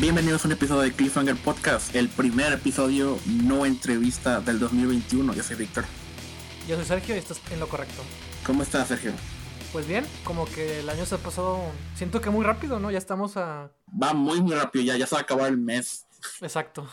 [0.00, 5.34] Bienvenidos a un episodio de Cliffhanger Podcast, el primer episodio no entrevista del 2021.
[5.34, 5.84] Yo soy Víctor.
[6.66, 8.00] Yo soy Sergio y estás en lo correcto.
[8.46, 9.12] ¿Cómo estás, Sergio?
[9.72, 11.60] Pues bien, como que el año se ha pasado,
[11.94, 12.90] siento que muy rápido, ¿no?
[12.90, 13.72] Ya estamos a...
[14.02, 16.06] Va muy, muy rápido, ya, ya se va a acabar el mes.
[16.40, 16.88] Exacto.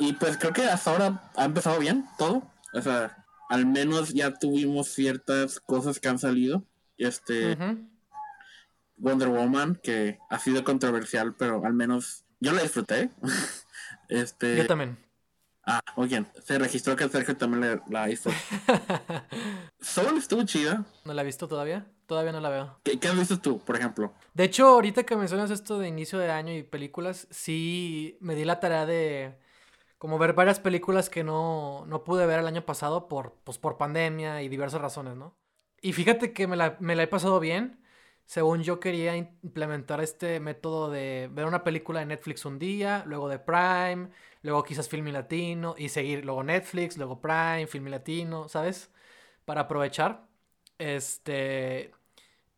[0.00, 2.42] y pues creo que hasta ahora ha empezado bien todo.
[2.74, 6.64] O sea, al menos ya tuvimos ciertas cosas que han salido.
[6.98, 7.56] Este...
[9.02, 13.10] Wonder Woman, que ha sido controversial, pero al menos yo la disfruté.
[14.08, 14.56] este...
[14.56, 14.96] Yo también.
[15.64, 18.30] Ah, oye, se registró que Sergio también la hizo.
[19.80, 20.84] Soul estuvo chida.
[21.04, 21.86] ¿No la he visto todavía?
[22.06, 22.80] Todavía no la veo.
[22.82, 24.12] ¿Qué, has visto tú, por ejemplo?
[24.34, 28.44] De hecho, ahorita que mencionas esto de inicio de año y películas, sí me di
[28.44, 29.38] la tarea de
[29.98, 33.78] como ver varias películas que no, no pude ver el año pasado por, pues, por
[33.78, 35.36] pandemia y diversas razones, ¿no?
[35.80, 37.81] Y fíjate que me la, me la he pasado bien
[38.26, 43.28] según yo quería implementar este método de ver una película de Netflix un día, luego
[43.28, 44.10] de Prime,
[44.42, 48.90] luego quizás Filmi Latino y seguir luego Netflix, luego Prime, Filmi Latino, ¿sabes?
[49.44, 50.26] Para aprovechar.
[50.78, 51.92] Este.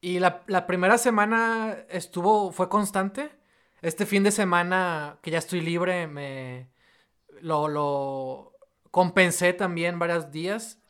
[0.01, 2.53] Y la, primera semana estuvo.
[2.53, 3.33] fue constante.
[3.83, 6.71] Este fin de semana, que ya estoy libre, me.
[7.43, 8.53] lo, lo
[8.91, 10.81] compensé también varios días.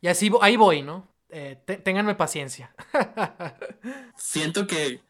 [0.00, 1.07] Y así ahí voy, ¿no?
[1.30, 2.74] Eh, ténganme paciencia.
[4.16, 5.00] Siento que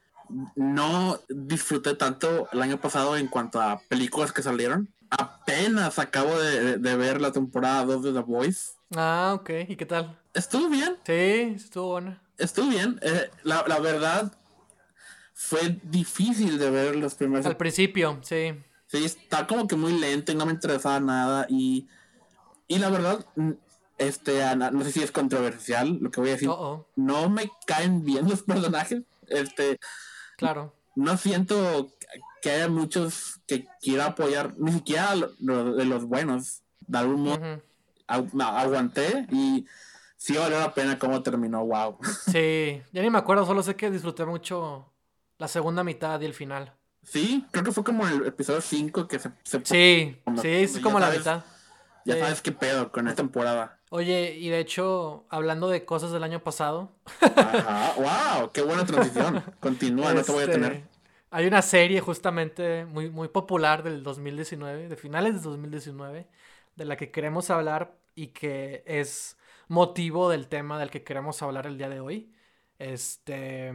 [0.56, 4.92] no disfruté tanto el año pasado en cuanto a películas que salieron.
[5.10, 8.72] Apenas acabo de, ver la temporada 2 de The Voice.
[8.94, 9.50] Ah, ok.
[9.68, 10.18] ¿Y qué tal?
[10.34, 10.96] Estuvo bien.
[11.04, 12.22] Sí, estuvo buena.
[12.36, 12.98] Estuvo bien.
[13.02, 14.32] Eh, la, la, verdad,
[15.32, 17.46] fue difícil de ver los primeros.
[17.46, 18.54] Al principio, sí.
[18.86, 21.46] Sí, está como que muy lento y no me interesaba nada.
[21.48, 21.88] Y,
[22.66, 23.24] y la verdad,
[23.98, 26.50] este, no sé si es controversial lo que voy a decir.
[26.96, 29.02] No me caen bien los personajes.
[29.26, 29.78] Este.
[30.36, 30.74] Claro.
[30.94, 31.92] No siento
[32.40, 36.62] que haya muchos que quiera apoyar, ni siquiera de los buenos.
[36.86, 37.62] De algún modo
[38.08, 39.66] aguanté y
[40.16, 41.64] sí valió la pena cómo terminó.
[41.64, 41.98] Wow.
[42.32, 44.92] Sí, ya ni me acuerdo, solo sé que disfruté mucho
[45.38, 46.72] la segunda mitad y el final.
[47.02, 51.10] Sí, creo que fue como el episodio 5 que se, Sí, sí, es como la
[51.10, 51.44] mitad.
[52.08, 53.78] Ya sabes qué pedo con esta temporada.
[53.90, 56.90] Oye, y de hecho, hablando de cosas del año pasado.
[57.20, 59.44] Ajá, wow, qué buena transición.
[59.60, 60.72] Continúa, no te voy a tener.
[60.72, 60.88] Este,
[61.30, 66.28] hay una serie justamente muy, muy popular del 2019, de finales de 2019,
[66.76, 69.36] de la que queremos hablar y que es
[69.68, 72.32] motivo del tema del que queremos hablar el día de hoy.
[72.78, 73.74] Este.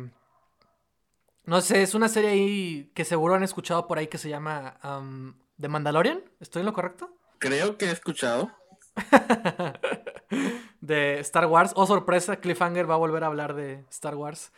[1.46, 4.80] No sé, es una serie ahí que seguro han escuchado por ahí que se llama
[4.84, 6.24] um, The Mandalorian.
[6.40, 7.14] ¿Estoy en lo correcto?
[7.44, 8.52] Creo que he escuchado.
[10.80, 11.74] de Star Wars.
[11.76, 14.54] Oh, sorpresa, Cliffhanger va a volver a hablar de Star Wars.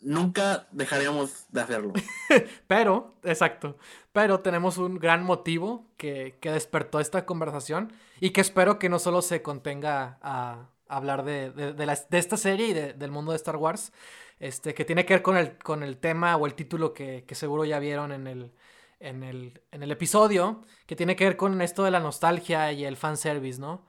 [0.00, 1.92] Nunca dejaríamos de hacerlo.
[2.66, 3.76] Pero, exacto.
[4.12, 9.20] Pero tenemos un gran motivo que, despertó esta conversación y que espero que no solo
[9.20, 13.92] se contenga a, hablar de, de, esta serie y del mundo de Star Wars,
[14.40, 17.34] este, que tiene que ver con el, con el tema o el título que, que
[17.34, 18.52] seguro ya vieron en el,
[19.02, 22.84] en el, en el episodio, que tiene que ver con esto de la nostalgia y
[22.84, 23.86] el fanservice, ¿no?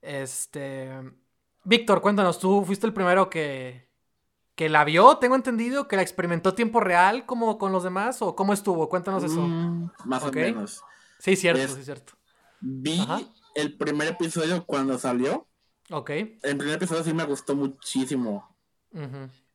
[0.00, 0.90] Este.
[1.64, 3.88] Víctor, cuéntanos, tú fuiste el primero que,
[4.54, 8.34] que la vio, tengo entendido, que la experimentó tiempo real como con los demás, o
[8.34, 9.40] cómo estuvo, cuéntanos eso.
[9.40, 10.82] Mm, más o menos.
[11.18, 12.14] Sí, cierto, sí, cierto.
[12.60, 13.04] Vi
[13.54, 15.46] el primer episodio cuando salió.
[15.90, 16.10] Ok.
[16.10, 18.56] El primer episodio sí me gustó muchísimo.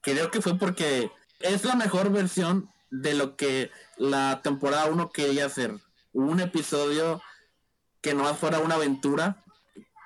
[0.01, 5.45] Creo que fue porque es la mejor versión de lo que la temporada 1 quería
[5.45, 5.73] hacer.
[6.13, 7.21] Un episodio
[8.01, 9.43] que no fuera una aventura,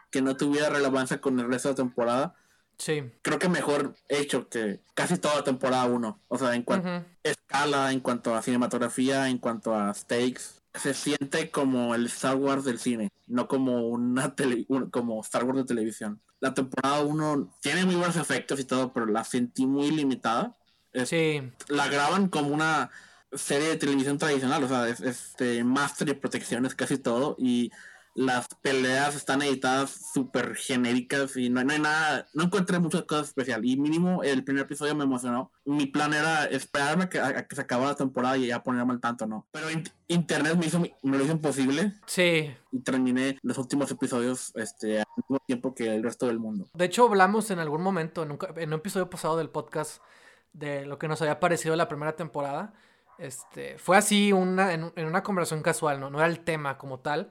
[0.09, 2.35] que no tuviera relevancia con el resto de la temporada.
[2.77, 3.11] Sí.
[3.21, 6.19] Creo que mejor hecho que casi toda la temporada 1.
[6.27, 10.61] O sea, en cuanto a escala, en cuanto a cinematografía, en cuanto a stakes.
[10.73, 15.57] Se siente como el Star Wars del cine, no como una tele, como Star Wars
[15.57, 16.21] de televisión.
[16.39, 20.57] La temporada 1 tiene muy buenos efectos y todo, pero la sentí muy limitada.
[21.05, 21.41] Sí.
[21.67, 22.91] La graban como una
[23.33, 27.71] serie de televisión tradicional, o sea, es, este, master y protecciones casi todo, y
[28.13, 33.69] las peleas están editadas súper genéricas y no, hay nada, no encontré muchas cosas especiales.
[33.69, 35.51] Y mínimo el primer episodio me emocionó.
[35.63, 38.93] Mi plan era esperarme a que, a que se acabara la temporada y ya ponerme
[38.93, 39.47] al tanto, ¿no?
[39.51, 39.67] Pero
[40.07, 41.93] internet me, hizo, me lo hizo imposible.
[42.05, 42.53] Sí.
[42.71, 46.67] Y terminé los últimos episodios este, al mismo tiempo que el resto del mundo.
[46.73, 50.01] De hecho, hablamos en algún momento, en un, en un episodio pasado del podcast,
[50.53, 52.73] de lo que nos había parecido la primera temporada.
[53.17, 56.09] Este, fue así una, en, una conversación casual, ¿no?
[56.09, 57.29] No era el tema como tal.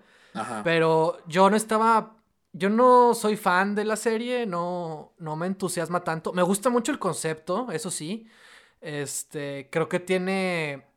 [0.63, 2.17] Pero yo no estaba.
[2.53, 6.33] Yo no soy fan de la serie, no, no me entusiasma tanto.
[6.33, 8.29] Me gusta mucho el concepto, eso sí.
[8.81, 10.91] Este, creo que tiene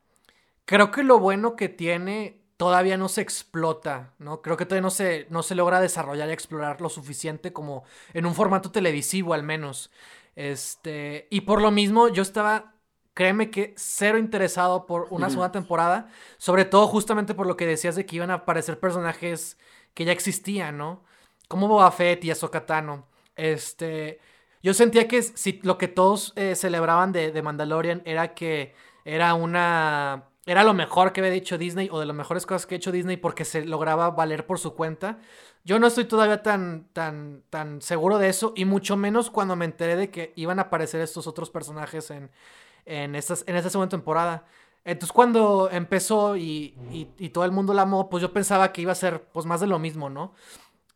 [0.64, 4.40] creo que lo bueno que tiene todavía no se explota, ¿no?
[4.40, 8.26] Creo que todavía no se, no se logra desarrollar y explorar lo suficiente como en
[8.26, 9.90] un formato televisivo al menos.
[10.36, 12.74] Este, y por lo mismo yo estaba,
[13.14, 16.08] créeme que cero interesado por una segunda temporada,
[16.38, 19.58] sobre todo justamente por lo que decías de que iban a aparecer personajes
[19.94, 21.04] que ya existían, ¿no?
[21.48, 23.06] Como Boba Fett y Ahsoka Tano.
[23.36, 24.20] Este,
[24.62, 29.34] yo sentía que si lo que todos eh, celebraban de, de Mandalorian era que era
[29.34, 32.78] una era lo mejor que había dicho Disney o de las mejores cosas que ha
[32.78, 35.18] hecho Disney porque se lograba valer por su cuenta.
[35.64, 39.64] Yo no estoy todavía tan, tan, tan seguro de eso y mucho menos cuando me
[39.64, 42.30] enteré de que iban a aparecer estos otros personajes en,
[42.84, 44.44] en, estas, en esta segunda temporada.
[44.84, 46.76] Entonces cuando empezó y,
[47.18, 49.60] y, todo el mundo la amó, pues yo pensaba que iba a ser pues más
[49.62, 50.34] de lo mismo, ¿no?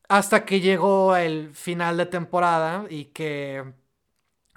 [0.08, 3.72] Hasta que llegó el final de temporada y que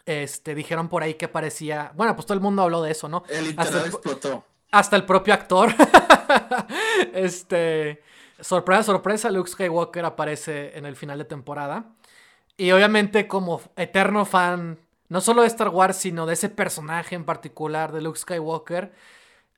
[0.05, 1.93] este, dijeron por ahí que parecía...
[1.95, 3.23] Bueno, pues todo el mundo habló de eso, ¿no?
[3.29, 4.43] El internet explotó.
[4.71, 5.73] Hasta el propio actor.
[7.13, 8.01] este.
[8.41, 11.93] Sorpresa, sorpresa, Luke Skywalker aparece en el final de temporada.
[12.57, 14.79] Y obviamente, como eterno fan,
[15.09, 18.91] no solo de Star Wars, sino de ese personaje en particular de Luke Skywalker,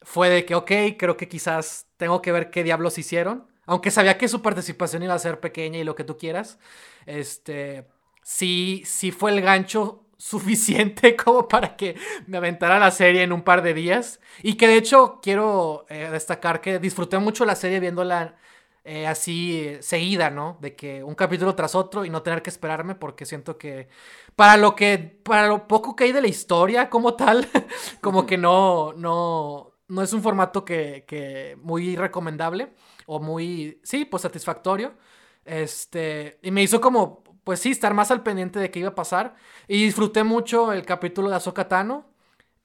[0.02, 3.48] fue de que, ok, creo que quizás tengo que ver qué diablos hicieron.
[3.66, 6.60] Aunque sabía que su participación iba a ser pequeña y lo que tú quieras.
[7.06, 7.88] Este.
[8.24, 11.96] Sí, sí fue el gancho suficiente como para que
[12.28, 14.20] me aventara la serie en un par de días.
[14.42, 18.36] Y que de hecho quiero eh, destacar que disfruté mucho la serie viéndola
[18.84, 20.58] eh, así seguida, ¿no?
[20.62, 23.88] De que un capítulo tras otro y no tener que esperarme porque siento que
[24.36, 27.48] para lo que, para lo poco que hay de la historia como tal,
[28.02, 32.74] como que no, no, no es un formato que, que muy recomendable
[33.06, 34.94] o muy, sí, pues satisfactorio.
[35.46, 38.96] Este, y me hizo como pues sí, estar más al pendiente de qué iba a
[38.96, 39.36] pasar.
[39.68, 42.10] Y disfruté mucho el capítulo de Ahsoka Tano.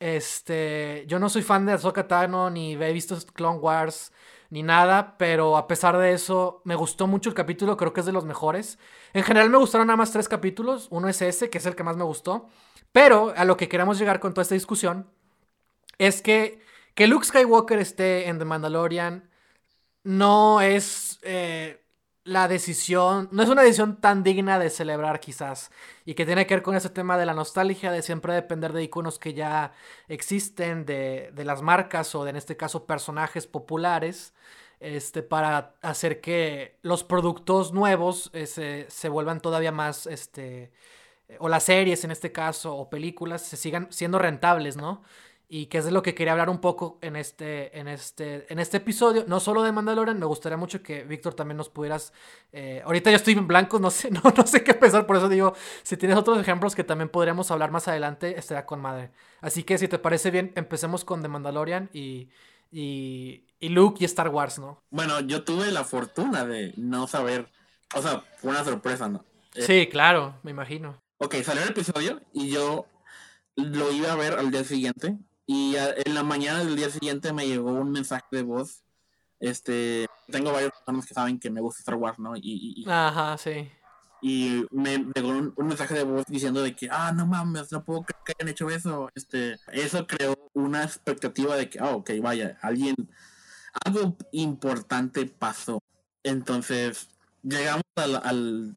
[0.00, 4.12] Este, yo no soy fan de Ahsoka Tano, ni he visto Clone Wars,
[4.50, 8.06] ni nada, pero a pesar de eso, me gustó mucho el capítulo, creo que es
[8.06, 8.78] de los mejores.
[9.12, 11.84] En general me gustaron nada más tres capítulos, uno es ese, que es el que
[11.84, 12.48] más me gustó.
[12.92, 15.10] Pero a lo que queremos llegar con toda esta discusión
[15.98, 16.66] es que
[16.98, 19.30] que Luke Skywalker esté en The Mandalorian
[20.02, 21.20] no es...
[21.22, 21.80] Eh,
[22.28, 25.70] la decisión, no es una decisión tan digna de celebrar quizás,
[26.04, 28.82] y que tiene que ver con ese tema de la nostalgia, de siempre depender de
[28.82, 29.72] iconos que ya
[30.08, 34.34] existen, de, de las marcas o de, en este caso personajes populares,
[34.78, 40.70] este, para hacer que los productos nuevos eh, se, se, vuelvan todavía más, este,
[41.38, 45.02] o las series en este caso, o películas, se sigan siendo rentables, ¿no?
[45.50, 48.58] Y que es de lo que quería hablar un poco en este, en este, en
[48.58, 52.12] este episodio, no solo de Mandalorian, me gustaría mucho que Víctor también nos pudieras,
[52.52, 55.28] eh, ahorita yo estoy en blanco, no sé, no, no sé qué pensar, por eso
[55.30, 59.10] digo, si tienes otros ejemplos que también podríamos hablar más adelante, estaría con madre.
[59.40, 62.28] Así que si te parece bien, empecemos con The Mandalorian y,
[62.70, 64.82] y, y Luke y Star Wars, ¿no?
[64.90, 67.50] Bueno, yo tuve la fortuna de no saber,
[67.94, 69.24] o sea, fue una sorpresa, ¿no?
[69.54, 71.00] Eh, sí, claro, me imagino.
[71.16, 72.84] Ok, salió el episodio y yo
[73.56, 75.16] lo iba a ver al día siguiente
[75.50, 78.84] y en la mañana del día siguiente me llegó un mensaje de voz.
[79.40, 82.34] Este, tengo varios personas que saben que me gusta Star Wars, ¿no?
[82.36, 83.66] Y, Ajá, sí.
[84.20, 88.02] Y me llegó un, mensaje de voz diciendo de que, ah, no mames, no puedo
[88.02, 89.08] creer que hayan hecho eso.
[89.14, 92.94] Este, eso creó una expectativa de que, ah, ok, vaya, alguien,
[93.86, 95.82] algo importante pasó.
[96.22, 97.08] Entonces,
[97.42, 98.76] llegamos al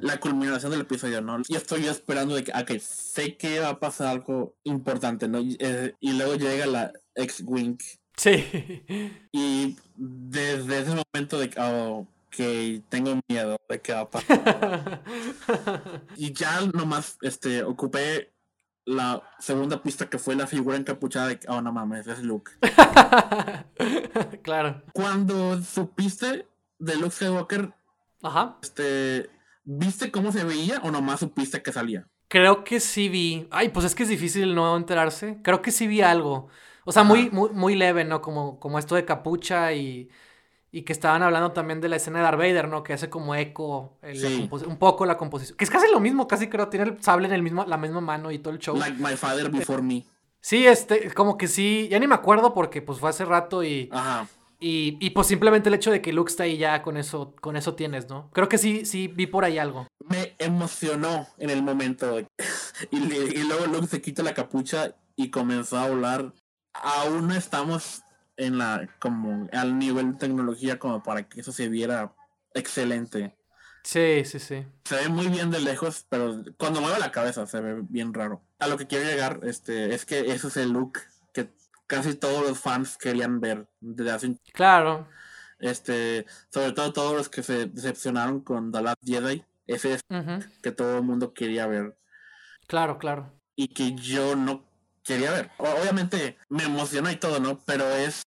[0.00, 1.38] la culminación del episodio, ¿no?
[1.48, 5.40] Y estoy esperando de que, ok, sé que va a pasar algo importante, ¿no?
[5.40, 7.78] Y, eh, luego llega la ex-Wing.
[8.16, 8.84] Sí.
[9.32, 12.06] Y desde ese momento de que, oh,
[12.88, 15.02] tengo miedo de que va a pasar.
[16.16, 18.32] y ya nomás, este, ocupé
[18.84, 22.52] la segunda pista que fue la figura encapuchada de oh, no mames, es Luke.
[24.42, 24.82] claro.
[24.92, 26.46] Cuando supiste
[26.78, 27.74] de Luke Skywalker,
[28.22, 28.58] Ajá.
[28.62, 29.30] Este,
[29.64, 32.06] ¿Viste cómo se veía o nomás supiste que salía?
[32.28, 33.48] Creo que sí vi.
[33.50, 35.38] Ay, pues es que es difícil no enterarse.
[35.42, 36.48] Creo que sí vi algo.
[36.84, 38.20] O sea, muy, muy, muy leve, ¿no?
[38.22, 40.08] Como, como esto de capucha y,
[40.70, 42.82] y que estaban hablando también de la escena de Darth Vader, ¿no?
[42.82, 45.56] Que hace como eco un poco la composición.
[45.56, 46.68] Que es casi lo mismo, casi creo.
[46.68, 48.76] Tiene el sable en el mismo, la misma mano y todo el show.
[48.76, 50.06] Like my father before me.
[50.40, 51.88] Sí, este, como que sí.
[51.90, 53.88] Ya ni me acuerdo porque pues fue hace rato y.
[53.92, 54.26] Ajá.
[54.62, 57.56] Y, y, pues simplemente el hecho de que Luke está ahí ya con eso, con
[57.56, 58.30] eso tienes, ¿no?
[58.32, 59.86] Creo que sí, sí vi por ahí algo.
[60.06, 62.20] Me emocionó en el momento.
[62.90, 66.34] y, y, luego Luke se quita la capucha y comenzó a hablar.
[66.74, 68.02] Aún no estamos
[68.36, 72.14] en la, como al nivel de tecnología como para que eso se viera
[72.54, 73.34] excelente.
[73.82, 74.66] Sí, sí, sí.
[74.84, 78.42] Se ve muy bien de lejos, pero cuando mueve la cabeza se ve bien raro.
[78.58, 81.09] A lo que quiero llegar, este, es que eso es el look que
[81.90, 84.40] casi todos los fans querían ver desde hace un...
[84.52, 85.08] Claro.
[85.58, 89.44] Este, sobre todo todos los que se decepcionaron con The Last Jedi.
[89.66, 90.00] Ese es
[90.62, 91.98] que todo el mundo quería ver.
[92.68, 93.32] Claro, claro.
[93.56, 94.64] Y que yo no
[95.02, 95.50] quería ver.
[95.58, 97.58] Obviamente me emociona y todo, ¿no?
[97.66, 98.22] Pero es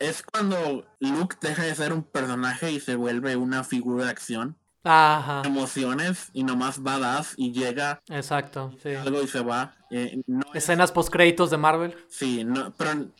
[0.00, 4.57] es cuando Luke deja de ser un personaje y se vuelve una figura de acción.
[4.84, 5.42] Ajá.
[5.44, 8.00] Emociones y nomás badass y llega.
[8.08, 8.94] Exacto, sí.
[8.94, 9.74] Algo y se va.
[9.90, 10.22] Eh,
[10.54, 11.96] Escenas post créditos de Marvel.
[12.08, 13.10] Sí, no, pero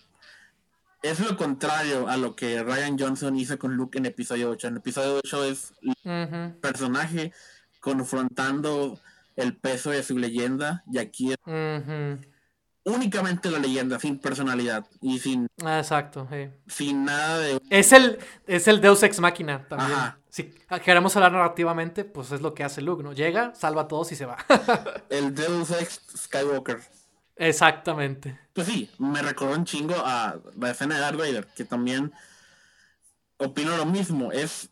[1.02, 4.68] es lo contrario a lo que Ryan Johnson hizo con Luke en episodio 8.
[4.68, 5.74] En episodio 8 es
[6.04, 7.32] un personaje
[7.80, 8.98] confrontando
[9.36, 11.38] el peso de su leyenda y aquí es
[12.84, 15.46] únicamente la leyenda, sin personalidad y sin.
[15.58, 16.26] Exacto,
[16.66, 17.60] Sin nada de.
[17.70, 19.98] Es el, es el Deus Ex Máquina también.
[20.38, 20.54] Si
[20.84, 23.12] queremos hablar narrativamente, pues es lo que hace Luke, ¿no?
[23.12, 24.36] Llega, salva a todos y se va.
[25.10, 26.78] el Deus Ex Skywalker.
[27.34, 28.38] Exactamente.
[28.52, 32.12] Pues sí, me recordó un chingo a la escena de Darth Vader, que también
[33.38, 34.30] opino lo mismo.
[34.30, 34.70] Es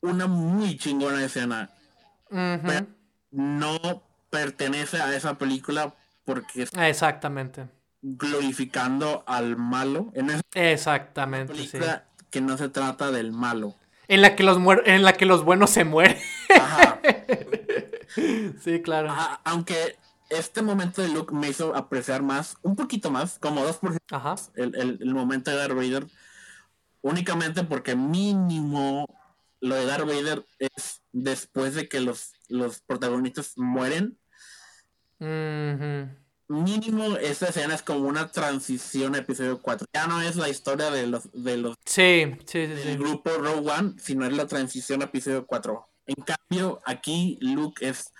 [0.00, 1.68] una muy chingona escena.
[2.30, 2.86] Pero
[3.32, 5.92] no pertenece a esa película
[6.24, 7.66] porque exactamente
[8.00, 13.74] glorificando al malo en esa exactamente película que no se trata del malo
[14.10, 16.18] en la que los en la que los buenos se mueren
[16.60, 17.00] Ajá.
[18.60, 19.14] sí claro
[19.44, 19.96] aunque
[20.28, 24.34] este momento de Luke me hizo apreciar más un poquito más como dos por Ajá.
[24.56, 26.06] El, el, momento de Darth Vader
[27.02, 29.06] únicamente porque mínimo
[29.60, 34.18] lo de Darth Vader es después de que los, los protagonistas mueren
[36.50, 39.86] Mínimo esta escena es como una transición a episodio 4.
[39.94, 43.64] Ya no es la historia de los de los sí, sí, sí, del grupo Row
[43.64, 45.88] One, sino es la transición a episodio 4.
[46.06, 48.12] En cambio, aquí Luke es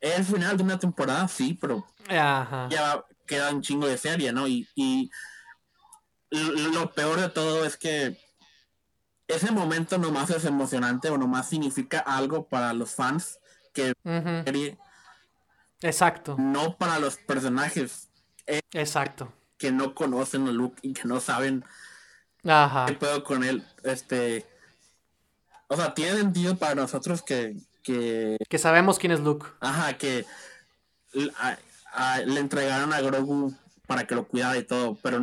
[0.00, 1.86] el final de una temporada, sí, pero
[2.68, 4.46] ya queda un chingo de serie, ¿no?
[4.46, 5.10] Y, y
[6.30, 8.18] lo peor de todo es que
[9.28, 13.38] ese momento nomás es emocionante o nomás significa algo para los fans
[13.72, 13.94] que
[15.86, 16.36] Exacto.
[16.38, 18.08] No para los personajes.
[18.46, 19.32] Eh, Exacto.
[19.58, 21.64] Que no conocen a Luke y que no saben
[22.44, 22.86] Ajá.
[22.86, 23.64] qué puedo con él.
[23.84, 24.46] Este.
[25.68, 27.56] O sea, tiene sentido para nosotros que.
[27.82, 29.46] Que, que sabemos quién es Luke.
[29.60, 30.26] Ajá, que
[31.12, 33.54] le entregaron a Grogu
[33.86, 35.20] para que lo cuidara y todo, pero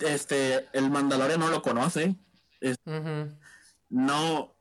[0.00, 2.16] este el Mandalorian no lo conoce.
[3.88, 4.55] No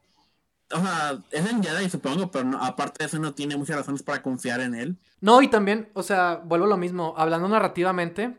[0.72, 4.22] o sea, es en Jedi, supongo, pero aparte de eso no tiene muchas razones para
[4.22, 4.98] confiar en él.
[5.22, 8.36] No, y también, o sea, vuelvo a lo mismo, hablando narrativamente,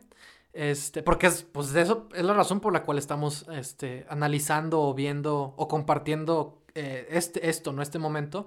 [0.53, 4.81] este, porque es, pues de eso es la razón por la cual estamos este, analizando
[4.81, 7.83] o viendo o compartiendo eh, este, esto, ¿no?
[7.83, 8.47] Este momento.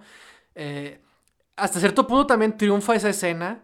[0.55, 1.01] Eh,
[1.55, 3.63] hasta cierto punto también triunfa esa escena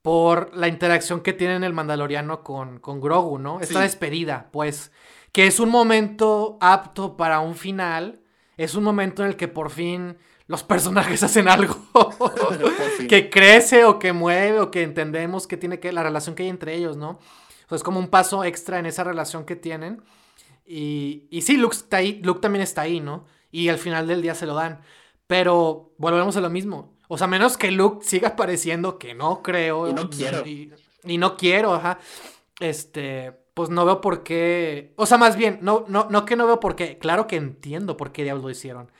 [0.00, 3.60] por la interacción que tiene el Mandaloriano con, con Grogu, ¿no?
[3.60, 4.92] Esta despedida, pues,
[5.32, 8.20] que es un momento apto para un final
[8.56, 11.76] es un momento en el que por fin los personajes hacen algo
[13.08, 16.48] que crece o que mueve o que entendemos que tiene que la relación que hay
[16.48, 17.18] entre ellos, ¿no?
[17.66, 20.02] O sea, es como un paso extra en esa relación que tienen.
[20.64, 23.26] Y, y sí, Luke, está ahí, Luke también está ahí, ¿no?
[23.50, 24.82] Y al final del día se lo dan.
[25.26, 26.96] Pero volvemos a lo mismo.
[27.08, 29.88] O sea, menos que Luke siga apareciendo, que no creo.
[29.88, 30.46] Y no quiero.
[30.46, 30.72] Y,
[31.04, 31.98] y no quiero, ajá.
[32.60, 34.92] Este, pues no veo por qué.
[34.96, 36.98] O sea, más bien, no, no, no que no veo por qué.
[36.98, 38.92] Claro que entiendo por qué diablos lo hicieron.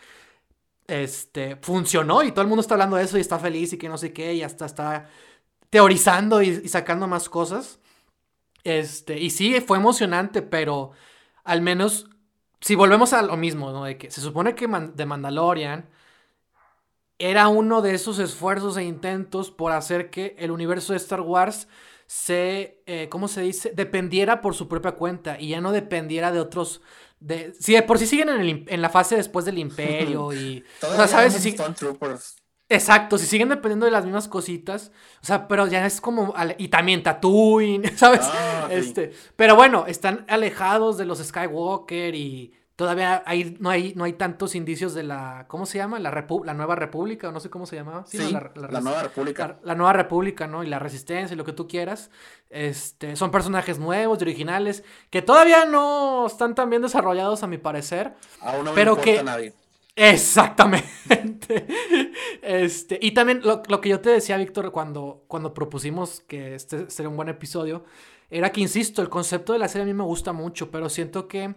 [0.87, 3.91] Este, funcionó y todo el mundo está hablando de eso y está feliz y que
[3.91, 5.11] no sé qué, y hasta está
[5.69, 7.81] teorizando y, sacando más cosas.
[8.65, 10.93] Este, y sí, fue emocionante, pero
[11.45, 12.09] al menos,
[12.63, 13.85] si volvemos a lo mismo, ¿no?
[13.85, 15.91] De que se supone que de Mandalorian
[17.19, 21.69] era uno de esos esfuerzos e intentos por hacer que el universo de Star Wars
[22.07, 23.73] se, eh, ¿cómo se dice?
[23.75, 26.81] Dependiera por su propia cuenta y ya no dependiera de otros.
[27.21, 28.29] De, si por si siguen
[28.69, 30.65] en, la fase después del imperio y...
[30.83, 31.35] o sea, ¿sabes?
[31.35, 31.57] Si
[32.69, 34.91] Exacto, si siguen dependiendo de las mismas cositas,
[35.23, 38.23] o sea, pero ya es como y también Tatooine, ¿sabes?
[38.23, 44.05] Ah, este, pero bueno, están alejados de los Skywalker y Todavía hay, no, hay, no
[44.05, 45.47] hay tantos indicios de la.
[45.49, 45.99] ¿Cómo se llama?
[45.99, 46.11] La,
[46.45, 48.05] la Nueva República, o no sé cómo se llamaba.
[48.07, 48.51] Sí, la,
[48.83, 49.59] Nueva República.
[49.63, 50.63] La, Nueva República, ¿no?
[50.63, 52.11] Y la Resistencia y lo que tú quieras.
[52.51, 57.57] Este, son personajes nuevos y originales que todavía no están tan bien desarrollados, a mi
[57.57, 58.13] parecer.
[58.43, 59.19] Aún no pero me que...
[59.21, 59.55] a nadie.
[59.97, 61.67] Exactamente.
[62.43, 66.89] Este, y también lo, lo, que yo te decía, Víctor, cuando, cuando propusimos que este
[66.91, 67.85] sería un buen episodio,
[68.31, 71.27] era que, insisto, el concepto de la serie a mí me gusta mucho, pero siento
[71.27, 71.57] que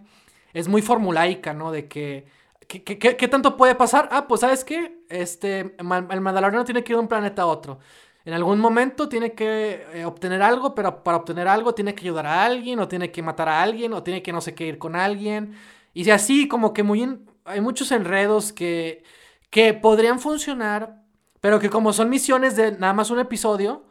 [0.52, 1.72] es muy formulaica, ¿no?
[1.72, 2.26] De que,
[2.66, 4.08] ¿qué, tanto puede pasar?
[4.12, 5.04] Ah, pues ¿sabes qué?
[5.08, 5.84] Este, el
[6.20, 7.78] Mandaloriano tiene que ir de un planeta a otro.
[8.24, 12.26] En algún momento tiene que eh, obtener algo, pero para obtener algo tiene que ayudar
[12.26, 14.78] a alguien, o tiene que matar a alguien, o tiene que no sé qué ir
[14.78, 15.54] con alguien.
[15.94, 19.02] Y así como que muy hay muchos enredos que,
[19.50, 21.02] que podrían funcionar,
[21.40, 23.84] pero que como son misiones de nada más un episodio,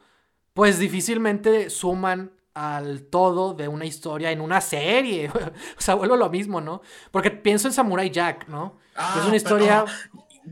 [0.54, 5.32] pues difícilmente suman al todo de una historia en una serie.
[5.78, 6.82] o sea, vuelvo lo mismo, ¿no?
[7.12, 8.78] Porque pienso en Samurai Jack, ¿no?
[8.96, 9.86] es una ah, historia...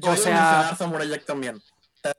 [0.02, 0.74] o sea...
[0.78, 1.62] Samurai Jack también.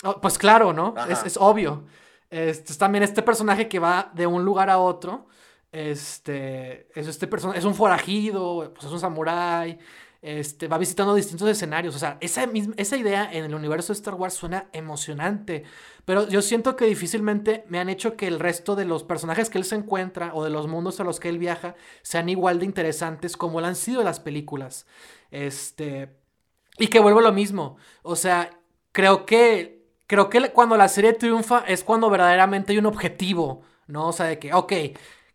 [0.05, 0.95] Oh, pues claro, ¿no?
[1.09, 1.87] Es, obvio.
[2.29, 5.27] Este, es también este personaje que va de un lugar a otro.
[5.73, 9.79] Este, es este es un forajido, pues es un samurái.
[10.21, 11.97] Este, va visitando distintos escenarios.
[11.97, 15.65] O sea, esa, misma, esa idea en el universo de Star Wars suena emocionante.
[16.09, 19.59] Pero yo siento que difícilmente me han hecho que el resto de los personajes que
[19.59, 22.65] él se encuentra o de los mundos a los que él viaja sean igual de
[22.65, 24.87] interesantes como lo han sido las películas.
[25.31, 26.17] Este.
[26.79, 27.77] Y que vuelvo a lo mismo.
[28.01, 28.59] O sea,
[28.91, 34.09] creo que creo que cuando la serie triunfa es cuando verdaderamente hay un objetivo, ¿no?
[34.09, 34.73] O sea, de que, ok,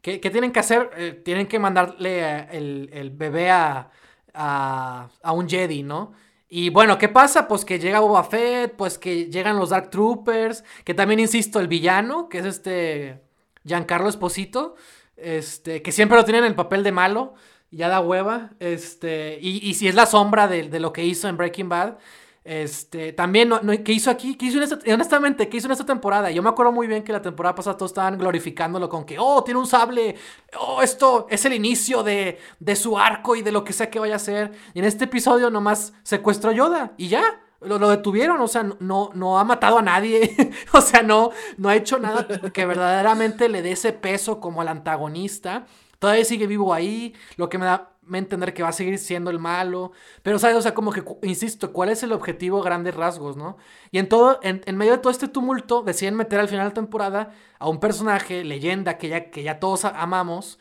[0.01, 0.89] ¿qué, tienen que hacer?
[0.97, 3.91] Eh, tienen que mandarle eh, el, bebé a,
[4.33, 6.13] a, un Jedi, ¿no?
[6.55, 7.47] Y bueno, ¿qué pasa?
[7.47, 11.67] Pues que llega Boba Fett, pues que llegan los Dark Troopers, que también, insisto, el
[11.67, 13.23] villano, que es este
[13.65, 14.75] Giancarlo Esposito,
[15.17, 17.33] este, que siempre lo tienen en el papel de malo,
[17.71, 21.69] ya da hueva, este, y, si es la sombra de, lo que hizo en Breaking
[21.69, 21.97] Bad,
[22.45, 24.35] este, también, no, ¿qué hizo aquí?
[24.35, 26.29] ¿Qué hizo en esta, honestamente, ¿qué hizo en esta temporada?
[26.29, 29.43] Yo me acuerdo muy bien que la temporada pasada todos estaban glorificándolo con que, oh,
[29.43, 30.15] tiene un sable,
[30.59, 33.99] oh, esto es el inicio de, de su arco y de lo que sea que
[33.99, 34.51] vaya a ser.
[34.73, 37.23] Y en este episodio nomás secuestró Yoda y ya.
[37.61, 40.35] Lo, lo, detuvieron, o sea, no, no ha matado a nadie,
[40.73, 44.67] o sea, no, no ha hecho nada que verdaderamente le dé ese peso como al
[44.67, 45.65] antagonista.
[45.97, 49.31] Todavía sigue vivo ahí, lo que me da me entender que va a seguir siendo
[49.31, 49.91] el malo.
[50.21, 50.57] Pero, ¿sabes?
[50.57, 53.57] O sea, como que, insisto, ¿cuál es el objetivo grandes rasgos, no?
[53.91, 57.33] Y en todo, en, medio de todo este tumulto, deciden meter al final de temporada
[57.59, 60.59] a un personaje, leyenda, que ya, que ya todos amamos.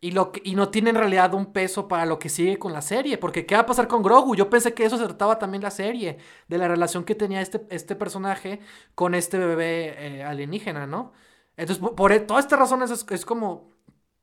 [0.00, 2.82] Y, lo y no tiene en realidad un peso para lo que sigue con la
[2.82, 3.18] serie.
[3.18, 4.36] Porque, ¿qué va a pasar con Grogu?
[4.36, 6.18] Yo pensé que eso se trataba también la serie.
[6.48, 8.60] De la relación que tenía este, este personaje
[8.94, 11.12] con este bebé eh, alienígena, ¿no?
[11.56, 13.72] Entonces, por, e, todas estas razones es, es como...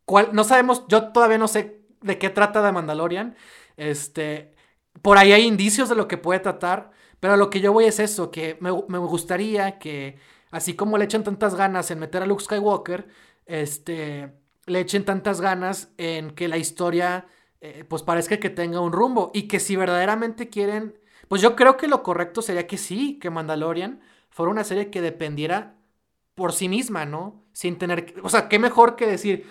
[0.06, 0.30] ¿cuál?
[0.34, 3.36] No sabemos, yo todavía no sé de qué trata de Mandalorian.
[3.78, 4.54] Este,
[5.02, 8.00] por ahí hay indicios de lo que puede tratar, pero lo que yo voy es
[8.00, 10.18] eso, que me, gustaría que,
[10.52, 13.08] así como le echen tantas ganas en meter a Luke Skywalker,
[13.46, 14.34] este,
[14.66, 17.28] le echen tantas ganas en que la historia,
[17.62, 21.78] eh, pues parezca que tenga un rumbo y que si verdaderamente quieren, pues yo creo
[21.78, 25.76] que lo correcto sería que sí, que Mandalorian fuera una serie que dependiera
[26.36, 27.46] por sí misma, ¿no?
[27.54, 29.46] Sin tener, o sea, qué mejor que decir,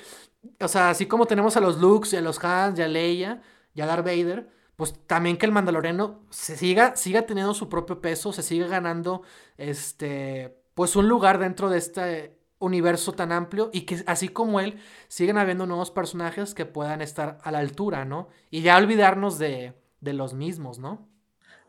[0.59, 3.42] o sea, así como tenemos a los Lukes y a los Hans y a Leia
[3.74, 8.00] y a Darth Vader, pues también que el Mandaloriano se siga, siga teniendo su propio
[8.00, 9.22] peso, se siga ganando
[9.59, 14.81] este, pues un lugar dentro de este universo tan amplio y que así como él,
[15.09, 18.29] sigan habiendo nuevos personajes que puedan estar a la altura, ¿no?
[18.50, 21.09] Y ya olvidarnos de, de los mismos, ¿no?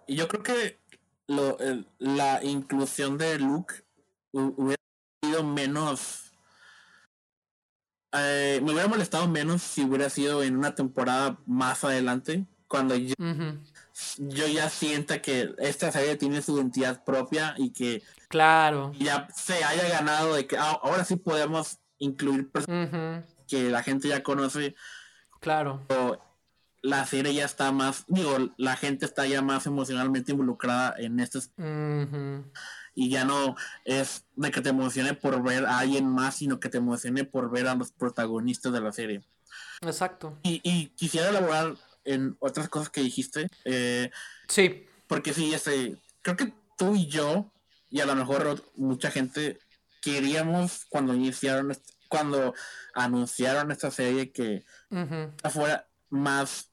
[0.07, 0.79] Y yo creo que
[1.27, 1.57] lo,
[1.97, 3.73] la inclusión de Luke
[4.31, 4.81] hubiera
[5.21, 6.30] sido menos
[8.13, 13.15] eh, me hubiera molestado menos si hubiera sido en una temporada más adelante, cuando yo,
[14.17, 19.89] ya sienta que esta serie tiene su identidad propia y que claro ya se haya
[19.89, 24.75] ganado de que ah, ahora sí podemos incluir personas que la gente ya conoce.
[25.41, 25.85] Claro.
[26.81, 31.51] la serie ya está más, digo, la gente está ya más emocionalmente involucrada en estos
[32.93, 36.69] y ya no es de que te emocione por ver a alguien más, sino que
[36.69, 39.21] te emocione por ver a los protagonistas de la serie.
[39.81, 40.37] Exacto.
[40.43, 43.47] Y, quisiera elaborar en otras cosas que dijiste.
[43.65, 44.11] Eh,
[44.47, 44.85] sí.
[45.07, 47.51] Porque sí, este, creo que tú y yo,
[47.89, 49.59] y a lo mejor mucha gente,
[50.01, 51.75] queríamos cuando iniciaron,
[52.09, 52.53] cuando
[52.93, 54.63] anunciaron esta serie que
[55.49, 56.71] fuera más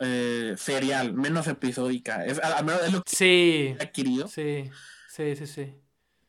[0.00, 2.24] eh, serial, menos episódica.
[2.24, 3.76] Es, al menos es lo que sí.
[3.80, 4.28] adquirido.
[4.28, 4.70] Sí.
[5.10, 5.74] Sí, sí, sí.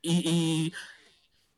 [0.02, 0.74] Y,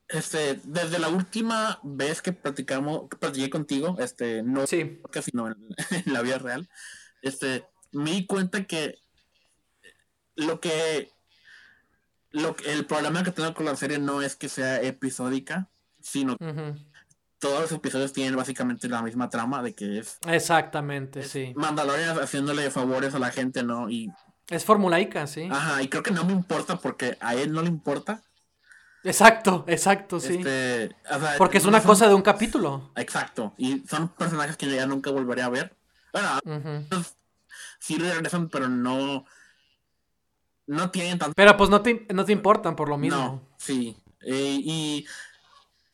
[0.09, 5.01] este, desde la última vez que platicamos, que platiqué contigo, este, no sí.
[5.21, 6.69] sino en, la vida real,
[7.21, 8.99] este, me di cuenta que
[10.35, 11.11] lo que
[12.31, 15.69] lo el problema que tengo con la serie no es que sea episódica,
[16.01, 16.75] sino que
[17.39, 21.53] todos los episodios tienen básicamente la misma trama de que es exactamente, sí.
[21.55, 23.89] Mandalorian haciéndole favores a la gente, ¿no?
[23.89, 24.11] Y
[24.49, 25.47] es formulaica, sí.
[25.51, 28.21] Ajá, y creo que no me importa porque a él no le importa.
[29.03, 30.35] Exacto, exacto, sí.
[30.35, 30.95] Este,
[31.37, 32.91] porque es una cosa de un capítulo.
[32.95, 35.75] Exacto, y son personajes que ya nunca volveré a ver.
[36.11, 36.85] Bueno,
[37.79, 39.25] sí regresan, pero no.
[40.65, 41.33] No tienen tanto.
[41.35, 43.17] Pero pues no te, no te importan por lo mismo.
[43.17, 43.97] No, sí.
[44.21, 45.05] Eh, y,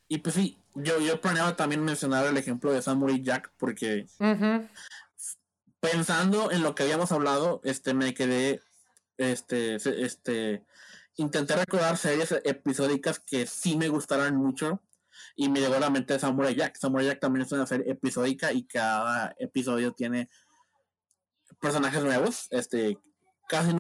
[0.08, 4.06] y pues sí, yo, yo planeaba también mencionar el ejemplo de Samurai Jack porque
[5.80, 8.62] pensando en lo que habíamos hablado, este me quedé,
[9.18, 10.66] este, este,
[11.16, 14.82] intenté recordar series episódicas que sí me gustaran mucho
[15.36, 16.78] y me llegó a la mente Samurai Jack.
[16.78, 20.30] Samurai Jack también es una serie episódica y cada episodio tiene
[21.60, 22.98] personajes nuevos, este,
[23.48, 23.76] casi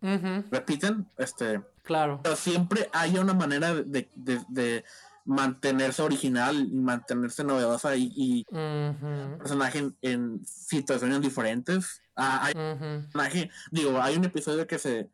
[0.52, 2.20] repiten, este, claro.
[2.24, 4.84] Pero siempre hay una manera de, de,
[5.30, 8.44] mantenerse original y mantenerse novedosa y,
[9.38, 12.02] personaje en, situaciones diferentes.
[12.16, 15.08] Ah, hay personaje, digo, hay un episodio que se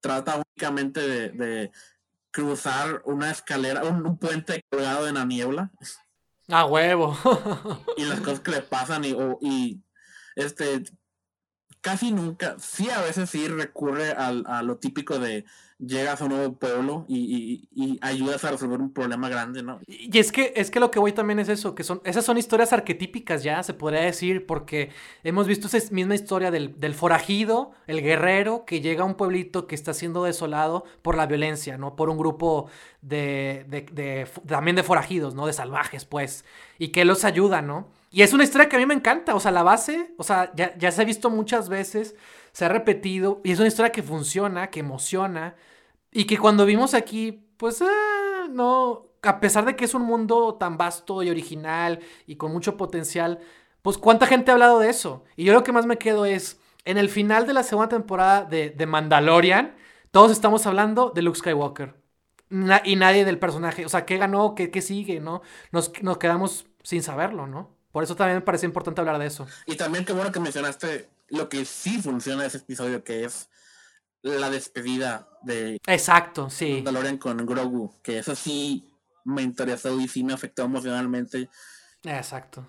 [0.00, 1.70] trata únicamente de,
[2.30, 5.72] cruzar una escalera, un, puente colgado en la niebla.
[6.48, 7.18] A huevo.
[7.96, 9.82] y las cosas que le pasan y, y
[10.36, 10.84] este
[11.80, 15.44] casi nunca, sí a veces sí recurre al, a lo típico de
[15.84, 17.68] llegas a un nuevo pueblo y,
[18.02, 19.80] ayudas a resolver un problema grande, ¿no?
[19.86, 22.38] Y es que, es que lo que voy también es eso, que son, esas son
[22.38, 24.90] historias arquetípicas ya, se podría decir, porque
[25.24, 29.74] hemos visto esa misma historia del, forajido, el guerrero, que llega a un pueblito que
[29.74, 31.96] está siendo desolado por la violencia, ¿no?
[31.96, 32.68] Por un grupo
[33.00, 35.46] de, de, también de forajidos, ¿no?
[35.46, 36.44] De salvajes, pues,
[36.78, 37.88] y que los ayuda, ¿no?
[38.10, 40.52] Y es una historia que a mí me encanta, o sea, la base, o sea,
[40.54, 42.16] ya, ya se ha visto muchas veces,
[42.52, 45.54] se ha repetido, y es una historia que funciona, que emociona,
[46.12, 50.54] y que cuando vimos aquí, pues, ah, no, a pesar de que es un mundo
[50.54, 53.38] tan vasto y original y con mucho potencial,
[53.82, 55.24] pues cuánta gente ha hablado de eso.
[55.36, 58.44] Y yo lo que más me quedo es, en el final de la segunda temporada
[58.44, 59.74] de, de Mandalorian,
[60.10, 61.94] todos estamos hablando de Luke Skywalker.
[62.84, 63.86] y nadie del personaje.
[63.86, 64.54] O sea, ¿qué ganó?
[64.54, 65.20] ¿Qué, qué sigue?
[65.20, 65.42] ¿No?
[65.70, 67.70] Nos, nos quedamos sin saberlo, ¿no?
[67.92, 69.46] Por eso también me parece importante hablar de eso.
[69.66, 73.50] Y también qué bueno que mencionaste lo que sí funciona de ese episodio, que es
[74.22, 76.74] la despedida de Exacto, sí.
[76.74, 78.90] Mandalorian con Grogu, que eso sí
[79.24, 81.48] me interesó y sí me afectó emocionalmente.
[82.04, 82.68] Exacto.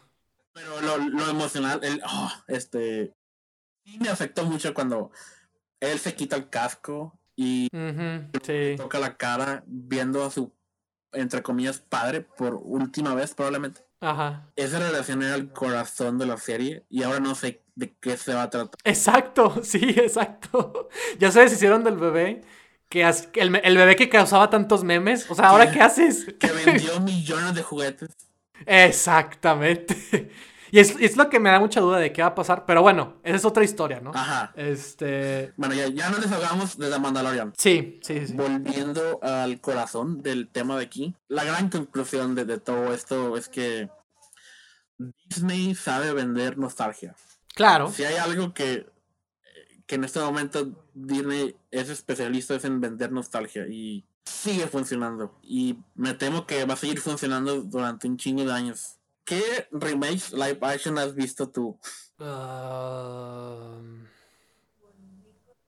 [0.54, 3.14] Pero lo, emocional, el, oh, este,
[3.86, 5.12] sí me afectó mucho cuando
[5.80, 7.70] él se quita el casco y
[8.78, 10.54] toca la cara viendo a su,
[11.14, 13.82] entre comillas, padre por última vez probablemente.
[14.02, 14.48] Ajá.
[14.56, 18.34] Esa relación era el corazón de la serie y ahora no sé de qué se
[18.34, 18.80] va a tratar.
[18.84, 20.90] Exacto, sí, exacto.
[21.20, 22.42] Ya se deshicieron del bebé.
[22.90, 23.04] Que
[23.36, 25.32] el, el, bebé que causaba tantos memes.
[25.32, 26.26] O sea, ¿ahora qué haces?
[26.38, 28.10] Que vendió millones de juguetes.
[28.66, 30.30] Exactamente.
[30.72, 32.66] Y es, lo que me da mucha duda de qué va a pasar.
[32.66, 34.12] Pero bueno, esa es otra historia, ¿no?
[34.14, 34.54] Ajá.
[34.56, 35.54] Este.
[35.58, 37.54] Bueno, ya, ya no les hagamos de la Mandalorian.
[37.58, 38.34] Sí, sí, sí.
[38.34, 41.16] Volviendo al corazón del tema de aquí.
[41.28, 43.90] La gran conclusión de, de todo esto es que
[45.28, 47.16] Disney sabe vender nostalgia.
[47.54, 47.92] Claro.
[47.92, 48.88] Si hay algo que,
[49.86, 55.38] que en este momento Disney es especialista es en vender nostalgia y sigue funcionando.
[55.42, 58.98] Y me temo que va a seguir funcionando durante un chingo de años.
[59.26, 61.80] ¿Qué remakes live action has visto tú?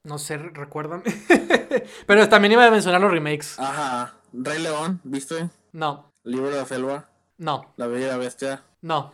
[0.04, 1.04] no sé, recuérdame.
[2.08, 3.58] Pero también iba a mencionar los remakes.
[3.58, 4.16] Ajá.
[4.34, 5.50] Rey León, ¿viste?
[5.72, 6.12] No.
[6.24, 7.10] Libro de la selva.
[7.38, 7.74] No.
[7.78, 8.64] La Bella y la Bestia.
[8.82, 9.14] No.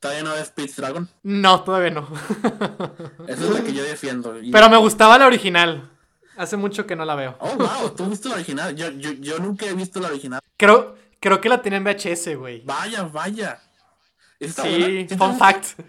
[0.00, 1.08] ¿Todavía no ves Peach Dragon?
[1.22, 2.08] No, todavía no.
[3.28, 4.34] Esa es la que yo defiendo.
[4.50, 5.90] Pero me gustaba la original.
[6.36, 7.36] Hace mucho que no la veo.
[7.38, 8.74] Oh, wow, tú viste la original.
[8.74, 10.40] Yo, yo, yo nunca he visto la original.
[10.56, 12.62] Creo, creo que la tenía en VHS, güey.
[12.64, 13.60] Vaya, vaya
[14.48, 15.80] sí, fun fact.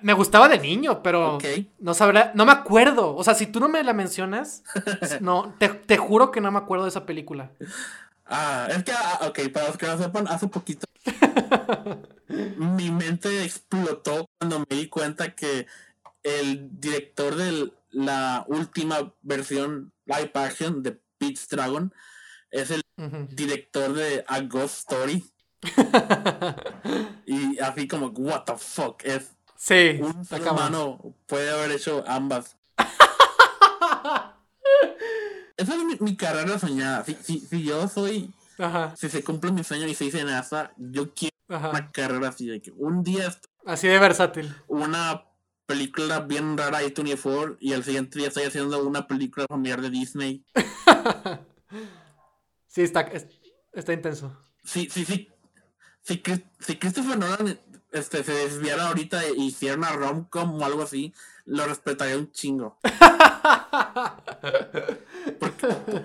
[0.00, 1.38] Me gustaba de niño, pero
[1.78, 3.16] no sabrá, no me acuerdo.
[3.16, 4.62] O sea, si tú no me la mencionas,
[5.20, 7.50] no, te, juro que no me acuerdo de esa película.
[8.26, 10.86] Ah, es que, ah, ok, para los que no sepan, hace poquito
[12.28, 15.66] mi mente explotó cuando me di cuenta que
[16.22, 21.92] el director de la última versión live action de Pete's Dragon
[22.50, 22.82] es el
[23.30, 25.24] director de A Ghost Story.
[27.26, 32.56] Y así como, what the fuck, es sí, un ser humano puede haber hecho ambas.
[35.56, 37.04] Esa es mi, carrera soñada.
[37.04, 38.32] Si, si, si yo soy,
[38.96, 42.60] si se cumple mi sueño y se dice NASA, yo quiero una carrera así de
[42.60, 43.32] que un día
[43.66, 44.54] así de versátil.
[44.66, 45.24] Una
[45.66, 49.90] película bien rara de 24 y el siguiente día estoy haciendo una película familiar de
[49.90, 50.44] Disney.
[52.66, 53.08] sí, está,
[53.72, 54.36] está intenso.
[54.64, 55.31] Sí, sí, sí
[56.02, 56.22] si,
[56.60, 57.58] si Christopher Nolan
[57.92, 61.12] este, se desviara ahorita e hiciera una rom-com o algo así,
[61.44, 62.78] lo respetaría un chingo.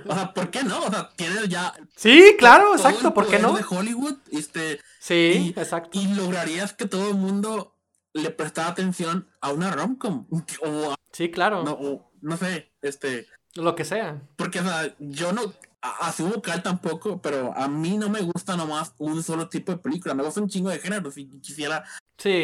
[0.07, 0.83] o sea, ¿por qué no?
[0.83, 1.73] O sea, tiene ya.
[1.95, 3.53] Sí, claro, exacto, ¿por qué no?
[3.53, 4.81] de Hollywood, este.
[4.99, 5.97] Sí, exacto.
[5.99, 7.75] Y lograrías que todo el mundo
[8.13, 10.27] le prestara atención a una rom-com.
[11.11, 11.63] sí, claro.
[11.63, 13.27] No, no sé, este.
[13.55, 14.21] Lo que sea.
[14.35, 15.53] Porque, o sea, yo no.
[15.81, 20.13] Así vocal tampoco, pero a mí no me gusta nomás un solo tipo de película,
[20.13, 21.83] me gusta un chingo de géneros y quisiera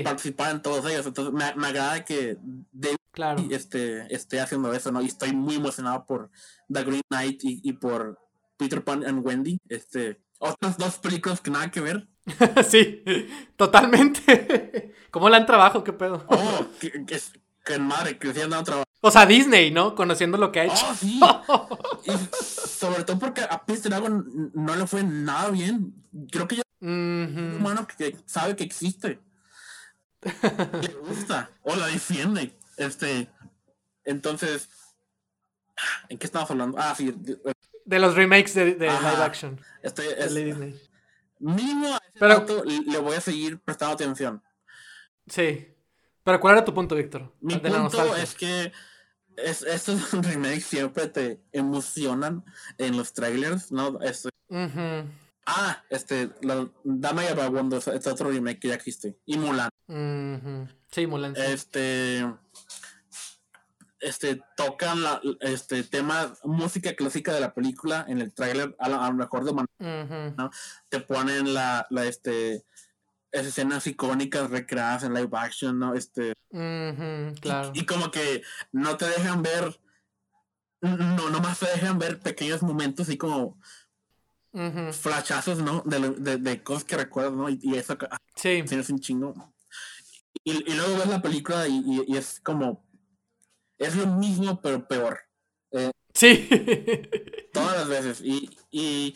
[0.04, 2.38] participar en todos ellos, entonces me, me agrada que
[2.72, 3.44] David claro.
[3.50, 5.02] este, esté haciendo eso, ¿no?
[5.02, 6.30] Y estoy muy emocionado por
[6.72, 8.20] The Green Knight y, por
[8.58, 12.08] Peter Pan and Wendy, este, otras dos películas que nada que ver.
[12.70, 13.04] sí,
[13.56, 14.94] totalmente.
[15.12, 15.84] ¿Cómo le han trabajo?
[15.84, 16.26] ¿Qué pedo?
[16.28, 17.20] Oh, que, que,
[17.66, 18.88] que madre, que le han trabajo.
[19.02, 19.96] O sea, Disney, ¿no?
[19.96, 20.86] Conociendo lo que ha hecho.
[20.90, 21.20] Oh, sí.
[22.84, 25.94] sobre todo porque a Peter Dragon no le fue nada bien.
[26.30, 29.20] Creo que yo un humano que sabe que existe.
[30.22, 32.58] le gusta o la defiende.
[32.76, 33.30] Este,
[34.04, 34.68] entonces,
[36.10, 36.78] ¿en qué estamos hablando?
[36.78, 37.16] Ah, sí.
[37.86, 39.62] De, los remakes de, live action.
[39.82, 40.78] Estoy, es, Disney.
[41.40, 44.44] Mínimo a ese Pero, le voy a seguir prestando atención.
[45.28, 45.70] Sí.
[46.24, 47.34] Pero ¿cuál era tu punto, Víctor?
[47.40, 48.74] Mi punto es que
[49.38, 52.44] es, estos remakes siempre te emocionan
[52.78, 54.00] en los trailers, ¿no?
[54.02, 54.30] Este,
[55.46, 59.18] Ah, este, la Dama y Vagabundo es otro remake que ya existe.
[59.26, 59.70] Y Mulan.
[60.92, 61.34] Sí, Mulan.
[61.36, 62.26] Este.
[64.00, 69.14] Este, tocan la, este tema, música clásica de la película en el tráiler, a, lo
[69.14, 70.52] mejor de manera, ¿no?
[70.90, 72.66] Te ponen la, la, este,
[73.34, 75.96] escenas icónicas recreadas en live action, ¿no?
[75.96, 76.34] Este.
[76.50, 77.72] claro.
[77.74, 79.80] Y, como que no te dejan ver.
[80.82, 83.60] No, nomás te dejan ver pequeños momentos así como.
[84.92, 85.82] Flashazos, ¿no?
[85.84, 87.50] De, de, cosas que recuerdas, ¿no?
[87.50, 87.98] Y, eso.
[88.10, 88.64] Ah, sí.
[88.70, 89.34] Es un chingo.
[90.44, 92.86] Y, y, luego ves la película y, y, es como.
[93.80, 95.22] Es lo mismo, pero peor.
[95.72, 96.48] Eh, sí.
[97.54, 98.22] todas las veces.
[98.22, 98.56] Y.
[98.70, 99.16] y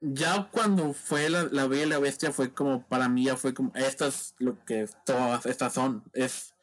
[0.00, 3.54] ya cuando fue la, la Bella y la Bestia fue como, para mí ya fue
[3.54, 6.54] como, esto es lo que todas estas son, es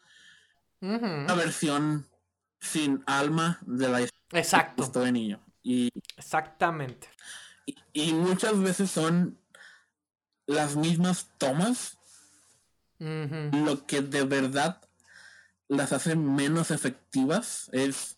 [0.81, 2.07] una versión
[2.59, 4.99] sin alma de la Exacto.
[4.99, 5.39] de niño.
[5.63, 7.09] Y, Exactamente.
[7.93, 9.39] Y, muchas veces son
[10.45, 11.97] las mismas tomas
[12.99, 14.81] lo que de verdad
[15.67, 18.17] las hace menos efectivas es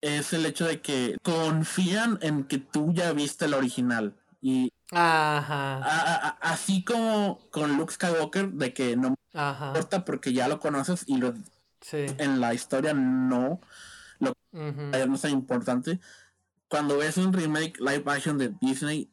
[0.00, 4.14] es el hecho de que confían en que tú ya viste la original.
[4.40, 6.36] Y Ajá.
[6.40, 11.34] así como con Luke Skywalker, de que no importa porque ya lo conoces y lo,
[11.92, 13.60] en la historia no,
[14.18, 16.00] lo no es tan importante.
[16.68, 19.10] Cuando ves un remake live action de Disney,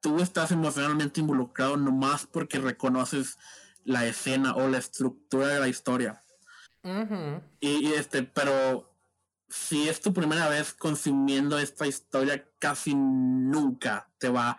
[0.00, 3.38] tú estás emocionalmente involucrado nomás porque reconoces
[3.84, 6.22] la escena o la estructura de la historia.
[7.60, 8.88] y, este, pero
[9.48, 14.58] si es tu primera vez consumiendo esta historia, casi nunca te va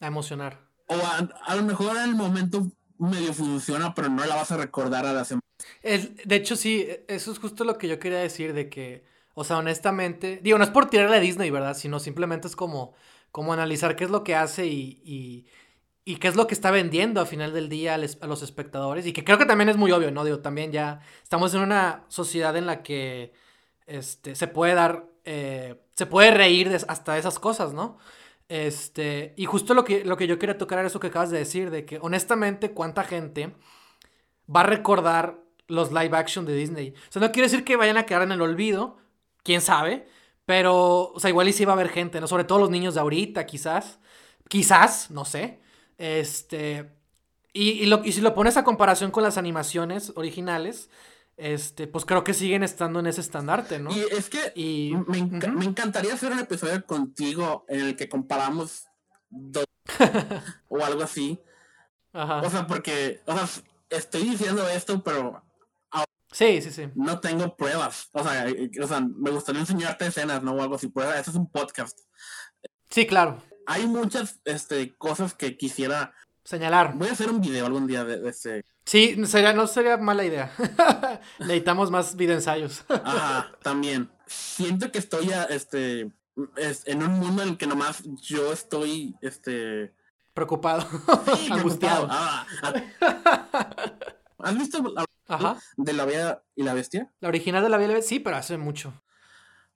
[0.00, 0.66] a emocionar.
[0.86, 5.04] O a, lo mejor en el momento medio funciona, pero no la vas a recordar
[5.04, 5.42] a la semana.
[5.82, 9.58] de hecho, sí, eso es justo lo que yo quería decir, de que, o sea,
[9.58, 11.76] honestamente, digo, no es por tirarle a Disney, ¿verdad?
[11.76, 12.94] Sino simplemente es como,
[13.32, 15.46] como analizar qué es lo que hace y, y,
[16.08, 19.06] y qué es lo que está vendiendo a final del día a, los espectadores.
[19.06, 20.24] Y que creo que también es muy obvio, ¿no?
[20.24, 23.32] Digo, también ya estamos en una sociedad en la que
[23.86, 27.98] este, se puede dar, eh, se puede reír de hasta esas cosas, ¿no?
[28.48, 31.38] Este, y justo lo que, lo que yo quería tocar era eso que acabas de
[31.38, 33.54] decir, de que honestamente cuánta gente
[34.54, 36.94] va a recordar los live action de Disney.
[37.08, 38.98] O sea, no quiere decir que vayan a quedar en el olvido,
[39.42, 40.06] quién sabe,
[40.44, 42.28] pero, o sea, igual y sí va a haber gente, ¿no?
[42.28, 43.98] Sobre todo los niños de ahorita, quizás,
[44.48, 45.60] quizás, no sé.
[45.98, 46.92] Este,
[47.52, 50.88] y, y, lo, y si lo pones a comparación con las animaciones originales,
[51.36, 53.90] este, pues creo que siguen estando en ese estandarte, ¿no?
[53.90, 54.52] Y es que
[55.06, 58.84] me, encantaría hacer un episodio contigo en el que comparamos
[59.28, 59.66] dos
[60.68, 61.38] o algo así.
[62.12, 63.46] O sea, porque, o sea,
[63.90, 65.42] estoy diciendo esto, pero
[66.32, 66.88] Sí, sí, sí.
[66.94, 68.10] No tengo pruebas.
[68.12, 70.52] O sea, eh, o sea, me gustaría enseñarte escenas, ¿no?
[70.52, 70.88] O algo así.
[70.88, 71.20] Pruebas.
[71.20, 71.98] Eso es un podcast.
[72.90, 73.42] Sí, claro.
[73.66, 76.12] Hay muchas este, cosas que quisiera
[76.46, 76.94] señalar.
[76.94, 78.64] Voy a hacer un video algún día de, de ese.
[78.84, 80.52] Sí, sería, no sería mala idea.
[81.40, 82.84] Necesitamos más videoensayos.
[82.88, 84.08] Ajá, también.
[84.26, 86.12] Siento que estoy este,
[86.84, 89.92] en un mundo en el que nomás yo estoy este,
[90.34, 90.86] preocupado,
[91.50, 92.06] angustiado.
[92.08, 93.92] Ah, ah.
[94.38, 95.58] ¿Has visto la Ajá.
[95.76, 97.10] de la Bella y la Bestia?
[97.20, 99.02] La original de la Bella y la Bestia, sí, pero hace mucho.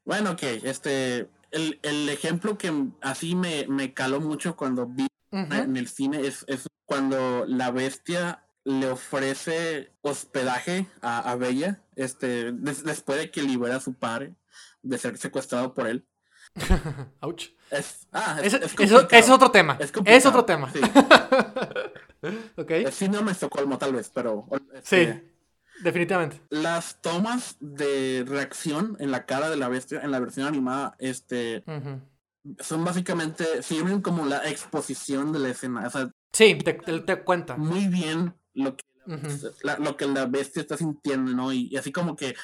[0.05, 5.77] Bueno, ok, este, el, el ejemplo que así me, me caló mucho cuando vi en
[5.77, 13.19] el cine es, es cuando la bestia le ofrece hospedaje a, a Bella, este, después
[13.19, 14.35] de que libera a su padre
[14.83, 16.07] de ser secuestrado por él.
[17.21, 17.51] Ouch.
[17.71, 19.79] Es, ah, es, es, otro tema.
[19.79, 20.73] Es, otro tema.
[20.73, 20.81] Sí.
[22.57, 22.71] ok.
[22.71, 24.49] El síndrome Estocolmo, tal vez, pero.
[24.75, 25.31] Este, sí.
[25.83, 26.43] Definitivamente.
[26.51, 31.63] Las tomas de reacción en la cara de la bestia en la versión animada, este,
[32.59, 35.87] son básicamente, sirven como la exposición de la escena.
[35.87, 37.57] O sea, sí, te, te, cuenta.
[37.57, 38.85] Muy bien lo que,
[39.63, 41.53] la, lo que la bestia está sintiendo, ¿no?
[41.53, 42.35] Y, así como que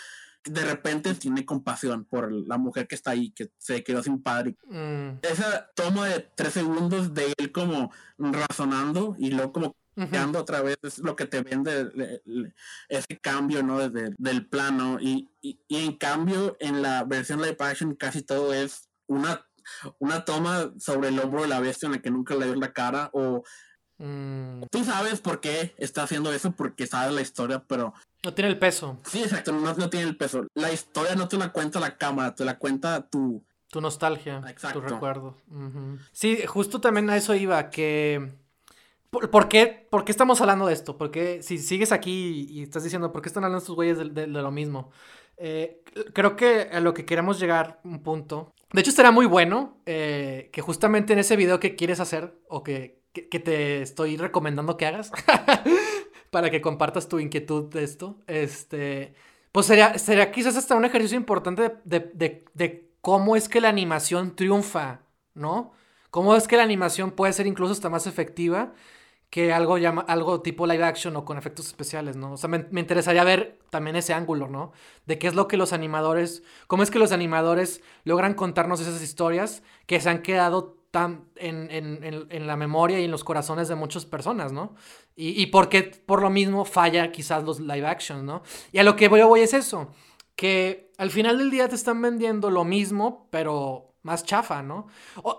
[0.45, 4.57] de repente tiene compasión por la mujer que está ahí, que se quedó sin padre.
[4.69, 5.19] Mm.
[5.23, 10.77] Esa toma de tres segundos de él como razonando y luego como uh otra vez
[10.83, 12.21] es lo que te vende
[12.89, 17.95] ese cambio no desde del plano y, y, en cambio en la versión live action
[17.95, 19.47] casi todo es una
[19.99, 22.73] una toma sobre el hombro de la bestia en la que nunca le dio la
[22.73, 23.43] cara o
[23.99, 24.63] mm.
[24.71, 28.59] tú sabes por qué está haciendo eso porque sabes la historia pero no tiene el
[28.59, 31.97] peso sí exacto no, no tiene el peso la historia no te la cuenta la
[31.97, 35.37] cámara te la cuenta tu tu nostalgia tu recuerdo
[36.13, 38.33] sí justo también a eso iba que
[39.11, 40.99] ¿Por, qué, ¿Por, qué, estamos hablando de esto?
[40.99, 44.51] Porque si sigues aquí y estás diciendo, ¿por qué están hablando estos güeyes de, lo
[44.51, 44.91] mismo?
[45.37, 48.53] Eh, creo que a lo que queremos llegar, un punto.
[48.77, 52.63] De hecho, estaría muy bueno eh, que justamente en ese video que quieres hacer o
[52.63, 55.13] que, que, te estoy recomendando que hagas
[56.31, 59.15] para que compartas tu inquietud de esto, este,
[59.51, 63.71] pues sería, sería quizás hasta un ejercicio importante de, de, de cómo es que la
[63.71, 65.01] animación triunfa,
[65.33, 65.73] ¿no?
[66.11, 68.75] Cómo es que la animación puede ser incluso hasta más efectiva
[69.31, 72.33] que algo, llama, algo tipo live action o con efectos especiales, ¿no?
[72.33, 74.73] O sea, me, interesaría ver también ese ángulo, ¿no?
[75.05, 79.03] De qué es lo que los animadores, cómo es que los animadores logran contarnos esas
[79.03, 83.69] historias que se han quedado tan en, en, en, la memoria y en los corazones
[83.69, 84.75] de muchas personas, ¿no?
[85.15, 88.43] Y, y por qué por lo mismo falla quizás los live action, ¿no?
[88.73, 89.91] Y a lo que voy, voy es eso,
[90.37, 94.87] que al final del día te están vendiendo lo mismo, pero más chafa, ¿no?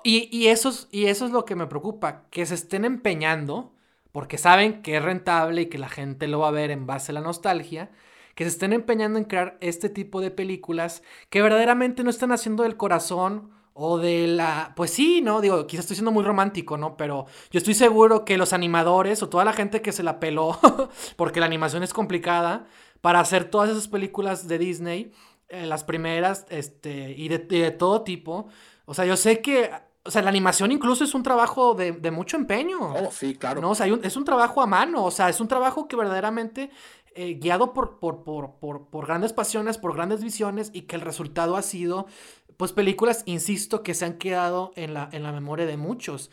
[0.04, 3.74] y, y, eso es, y eso es lo que me preocupa, que se estén empeñando
[4.18, 7.12] porque saben que es rentable y que la gente lo va a ver en base
[7.12, 7.92] a la nostalgia,
[8.34, 12.64] que se estén empeñando en crear este tipo de películas que verdaderamente no están haciendo
[12.64, 14.74] del corazón o de la...
[14.76, 15.40] Pues sí, ¿no?
[15.40, 16.98] Digo, quizás estoy siendo muy romántico, ¿no?
[16.98, 20.58] Pero yo estoy seguro que los animadores o toda la gente que se la peló,
[21.16, 22.66] porque la animación es complicada,
[23.02, 25.12] para hacer todas esas películas de Disney,
[25.50, 28.48] eh, las primeras, este, y de, y de todo tipo,
[28.86, 29.70] o sea, yo sé que
[30.08, 32.80] o sea, la animación incluso es un trabajo de, mucho empeño.
[32.80, 33.62] Oh, sí, claro.
[33.62, 33.72] ¿no?
[33.72, 35.04] O sea, es un trabajo a mano.
[35.04, 36.72] O sea, es un trabajo que verdaderamente
[37.14, 41.62] eh, guiado por, por, por, grandes pasiones, por grandes visiones y que el resultado ha
[41.62, 42.08] sido,
[42.56, 46.32] pues, películas, insisto, que se han quedado en la, en la memoria de muchos.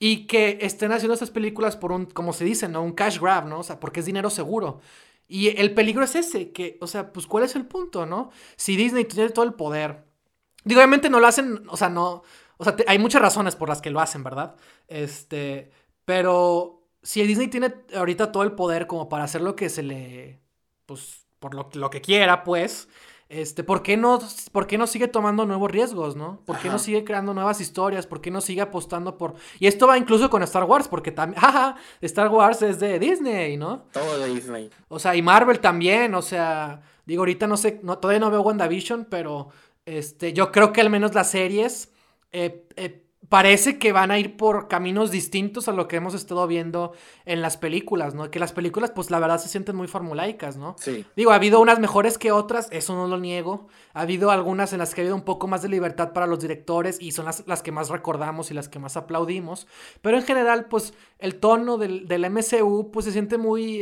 [0.00, 2.82] Y que estén haciendo esas películas por un, como se dice, ¿no?
[2.82, 3.60] Un cash grab, ¿no?
[3.60, 4.80] O sea, porque es dinero seguro.
[5.28, 8.30] Y el peligro es ese, que, o sea, pues, ¿cuál es el punto, no?
[8.56, 10.04] Si Disney tiene todo el poder.
[10.64, 12.22] Digo, obviamente no lo hacen, o sea, no,
[12.62, 14.54] o sea, hay muchas razones por las que lo hacen, ¿verdad?
[14.86, 15.72] Este,
[16.04, 20.40] pero si Disney tiene ahorita todo el poder como para hacer lo que se le,
[20.86, 22.88] pues, por lo, lo que quiera, pues,
[23.28, 24.20] este, ¿por qué, no,
[24.52, 26.40] ¿por qué no sigue tomando nuevos riesgos, no?
[26.46, 28.06] ¿Por qué no sigue creando nuevas historias?
[28.06, 29.34] ¿Por qué no sigue apostando por...?
[29.58, 33.56] Y esto va incluso con Star Wars, porque también, jaja, Star Wars es de Disney,
[33.56, 33.86] ¿no?
[33.92, 34.70] Todo de Disney.
[34.86, 38.42] O sea, y Marvel también, o sea, digo, ahorita no sé, no, todavía no veo
[38.42, 39.48] WandaVision, pero,
[39.84, 41.91] este, yo creo que al menos las series
[42.32, 46.46] eh, eh, parece que van a ir por caminos distintos a lo que hemos estado
[46.46, 46.92] viendo
[47.24, 48.30] en las películas, ¿no?
[48.30, 50.76] Que las películas, pues la verdad se sienten muy formulaicas, ¿no?
[50.78, 51.06] Sí.
[51.16, 53.68] Digo, ha habido unas mejores que otras, eso no lo niego.
[53.94, 56.40] Ha habido algunas en las que ha habido un poco más de libertad para los
[56.40, 59.66] directores y son las, las que más recordamos y las que más aplaudimos.
[60.02, 63.80] Pero en general, pues el tono del, del MCU, pues se siente muy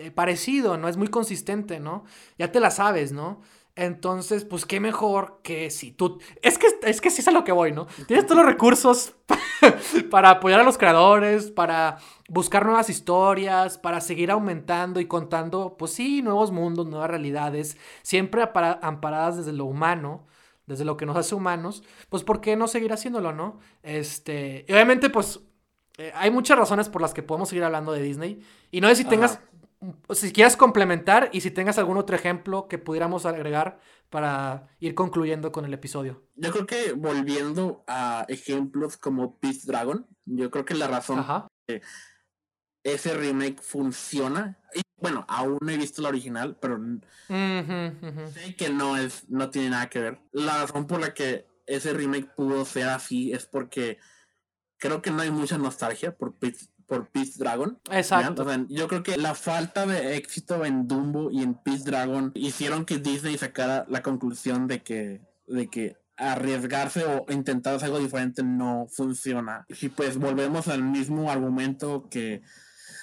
[0.00, 0.88] eh, parecido, ¿no?
[0.88, 2.04] Es muy consistente, ¿no?
[2.38, 3.42] Ya te la sabes, ¿no?
[3.76, 6.20] Entonces, pues qué mejor que si tú...
[6.42, 7.86] Es que, es que sí es a lo que voy, ¿no?
[8.06, 9.14] Tienes todos los recursos
[10.10, 15.92] para apoyar a los creadores, para buscar nuevas historias, para seguir aumentando y contando, pues
[15.92, 18.42] sí, nuevos mundos, nuevas realidades, siempre
[18.82, 20.26] amparadas desde lo humano,
[20.66, 23.58] desde lo que nos hace humanos, pues ¿por qué no seguir haciéndolo, no?
[23.82, 25.40] Este, obviamente, pues
[26.00, 28.40] eh, hay muchas razones por las que podemos seguir hablando de Disney.
[28.70, 29.40] Y no sé si tengas
[30.10, 33.80] si quieres complementar y si tengas algún otro ejemplo que pudiéramos agregar
[34.10, 36.26] para ir concluyendo con el episodio.
[36.34, 41.24] Yo creo que volviendo a ejemplos como Peace Dragon, yo creo que la razón
[41.66, 41.82] que
[42.82, 46.78] ese remake funciona, y bueno, aún no he visto la original, pero
[47.28, 50.20] sé que no es, no tiene nada que ver.
[50.32, 53.98] La razón por la que ese remake pudo ser así es porque
[54.78, 57.78] creo que no hay mucha nostalgia por Peace, por Peace Dragon.
[57.92, 58.44] Exacto.
[58.68, 62.98] yo creo que la falta de éxito en Dumbo y en Peace Dragon hicieron que
[62.98, 68.88] Disney sacara la conclusión de que, de que arriesgarse o intentar hacer algo diferente no
[68.90, 69.64] funciona.
[69.68, 72.42] Y pues volvemos al mismo argumento que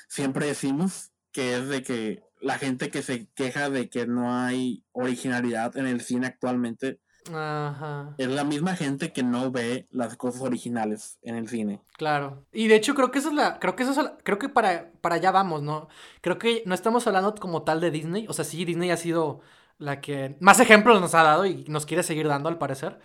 [0.10, 4.84] siempre decimos, que es de que la gente que se queja de que no hay
[4.92, 7.00] originalidad en el cine actualmente
[7.34, 8.14] Ajá.
[8.18, 11.82] es la misma gente que no ve las cosas originales en el cine.
[11.98, 12.44] Claro.
[12.54, 14.50] Y de hecho creo que eso es la, creo que eso es la- creo que
[14.50, 15.88] para, para allá vamos, ¿no?
[16.22, 18.26] Creo que no estamos hablando como tal de Disney.
[18.30, 19.42] O sea, sí, Disney ha sido
[19.80, 23.00] la que más ejemplos nos ha dado y nos quiere seguir dando al parecer.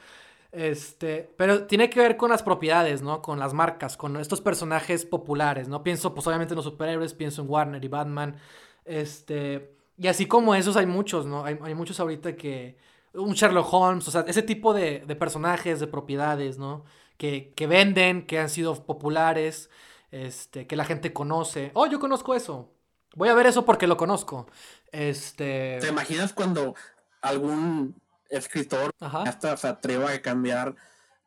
[0.53, 3.23] Este, pero tiene que ver con las propiedades, ¿no?
[3.23, 5.83] Con las marcas, con estos personajes populares, ¿no?
[5.83, 8.37] Pienso, pues obviamente en los superhéroes, pienso en Warner y Batman.
[8.85, 11.45] Este, y así como esos hay muchos, ¿no?
[11.45, 12.77] Hay, hay muchos ahorita que,
[13.15, 16.85] un Sherlock Holmes, o sea, ese tipo de, de personajes, de propiedades, ¿no?
[17.17, 19.71] Que, que venden, que han sido populares,
[20.11, 21.71] este, que la gente conoce.
[21.75, 22.73] Oh, yo conozco eso.
[23.15, 24.47] Voy a ver eso porque lo conozco.
[24.91, 25.79] Este.
[25.81, 26.75] ¿Te imaginas cuando
[27.21, 27.95] algún
[28.31, 29.23] escritor Ajá.
[29.23, 30.75] hasta se atreva a cambiar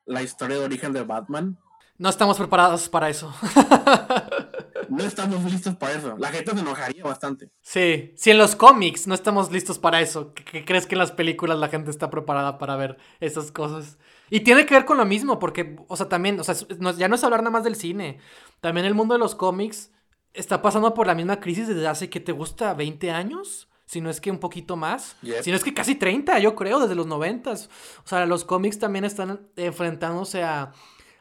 [0.06, 1.58] la historia de origen de Batman?
[1.98, 3.34] No estamos preparados para eso.
[4.90, 6.16] No estamos listos para eso.
[6.18, 7.50] La gente se enojaría bastante.
[7.62, 11.12] Sí, si en los cómics no estamos listos para eso, ¿qué, crees que en las
[11.12, 13.98] películas la gente está preparada para ver esas cosas?
[14.30, 16.56] Y tiene que ver con lo mismo, porque, o sea, también, o sea,
[16.98, 18.20] ya no es hablar nada más del cine.
[18.62, 19.92] También el mundo de los cómics
[20.34, 22.76] está pasando por la misma crisis desde hace, ¿qué te gusta?
[22.76, 23.70] ¿20 años?
[23.86, 25.16] Si no es que un poquito más.
[25.22, 25.44] Yep.
[25.44, 27.52] Si no es que casi 30, yo creo, desde los 90.
[27.52, 27.58] O
[28.04, 30.72] sea, los cómics también están enfrentándose a,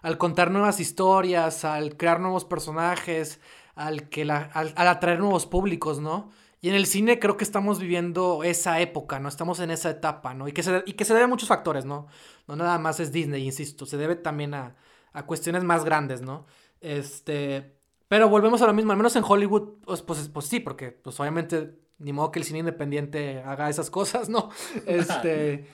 [0.04, 3.40] al contar nuevas historias, al crear nuevos personajes,
[3.74, 6.30] al, que la, al, al atraer nuevos públicos, ¿no?
[6.60, 9.28] Y en el cine creo que estamos viviendo esa época, ¿no?
[9.28, 10.46] Estamos en esa etapa, ¿no?
[10.46, 12.06] Y que se, y que se debe a muchos factores, ¿no?
[12.46, 14.76] No nada más es Disney, insisto, se debe también a,
[15.12, 16.46] a cuestiones más grandes, ¿no?
[16.80, 17.78] Este,
[18.08, 21.18] pero volvemos a lo mismo, al menos en Hollywood, pues, pues, pues sí, porque pues
[21.18, 24.50] obviamente ni modo que el cine independiente haga esas cosas, ¿no?
[24.86, 25.66] Este,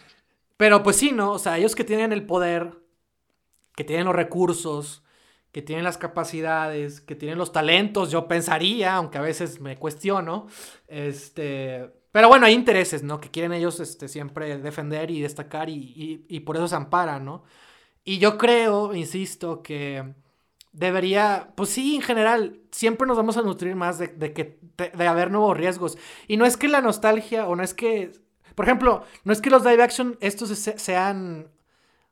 [0.56, 1.32] pero pues sí, ¿no?
[1.32, 2.79] O sea, ellos que tienen el poder,
[3.80, 5.02] que tienen los recursos,
[5.52, 10.48] que tienen las capacidades, que tienen los talentos, yo pensaría, aunque a veces me cuestiono,
[10.86, 13.22] este, pero bueno, hay intereses, ¿no?
[13.22, 17.44] Que quieren ellos este, siempre defender y destacar y, y, por eso se amparan, ¿no?
[18.04, 20.12] Y yo creo, insisto, que
[20.72, 25.08] debería, pues sí, en general, siempre nos vamos a nutrir más de, de que, de,
[25.08, 25.96] haber nuevos riesgos.
[26.28, 28.12] Y no es que la nostalgia, o no es que,
[28.54, 31.48] por ejemplo, no es que los live action estos se- sean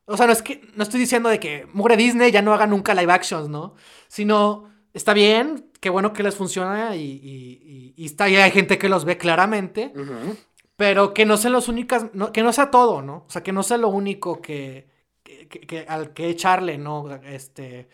[0.09, 2.67] o sea, no es que no estoy diciendo de que mugre Disney ya no haga
[2.67, 3.75] nunca live actions, ¿no?
[4.09, 8.79] Sino está bien, qué bueno que les funciona y, y, y- y está hay gente
[8.79, 9.93] que los ve claramente,
[10.77, 13.25] pero que no sean los únicas, no- que no sea todo, ¿no?
[13.27, 14.89] O sea, que no sea lo único que,
[15.23, 17.13] que- que- que- al que echarle, ¿no?
[17.25, 17.89] Este,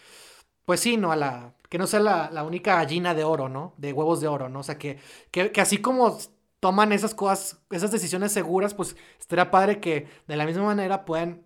[0.64, 1.12] pues sí, ¿no?
[1.12, 3.74] A la, que no sea la, la única gallina de oro, ¿no?
[3.78, 4.60] De huevos de oro, ¿no?
[4.60, 4.98] O sea, que,
[5.30, 6.16] que, que así como
[6.60, 11.42] toman esas cosas, esas decisiones seguras, pues estaría padre que de la misma manera puedan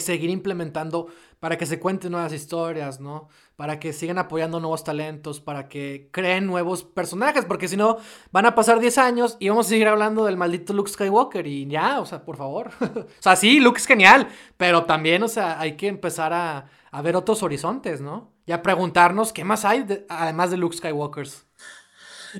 [0.00, 1.06] seguir implementando
[1.40, 3.28] para que se cuenten nuevas historias, ¿no?
[3.56, 7.98] Para que sigan apoyando nuevos talentos, para que creen nuevos personajes, porque si no,
[8.32, 11.66] van a pasar 10 años y vamos a seguir hablando del maldito Luke Skywalker y
[11.68, 12.70] ya, o sea, por favor.
[12.80, 17.02] o sea, sí, Luke es genial, pero también, o sea, hay que empezar a, a
[17.02, 18.32] ver otros horizontes, ¿no?
[18.46, 21.46] Y a preguntarnos qué más hay de- además de Luke Skywalkers.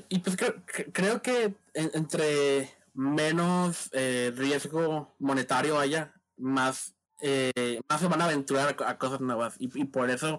[0.08, 7.80] Y pues creo, cre- creo que en- entre menos eh, riesgo monetario haya, más, eh,
[7.88, 9.54] más se van a aventurar a, co- a cosas nuevas.
[9.58, 10.38] Y, y por eso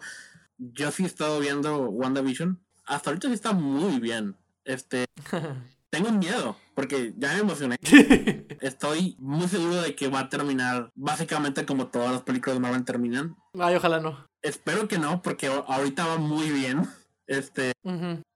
[0.57, 2.59] yo sí he estado viendo WandaVision.
[2.86, 4.36] Hasta ahorita sí está muy bien.
[4.65, 5.05] Este,
[5.89, 7.78] tengo miedo, porque ya me emocioné.
[8.61, 12.86] Estoy muy seguro de que va a terminar básicamente como todas las películas de Marvel
[12.86, 13.36] terminan.
[13.59, 14.25] Ay, ojalá no.
[14.41, 16.88] Espero que no, porque ahorita va muy bien.
[17.25, 17.73] Este,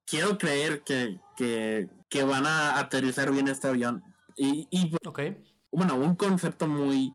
[0.06, 4.04] quiero creer que, que, que van a aterrizar bien este avión.
[4.36, 4.68] Y,
[5.72, 7.14] bueno, un concepto muy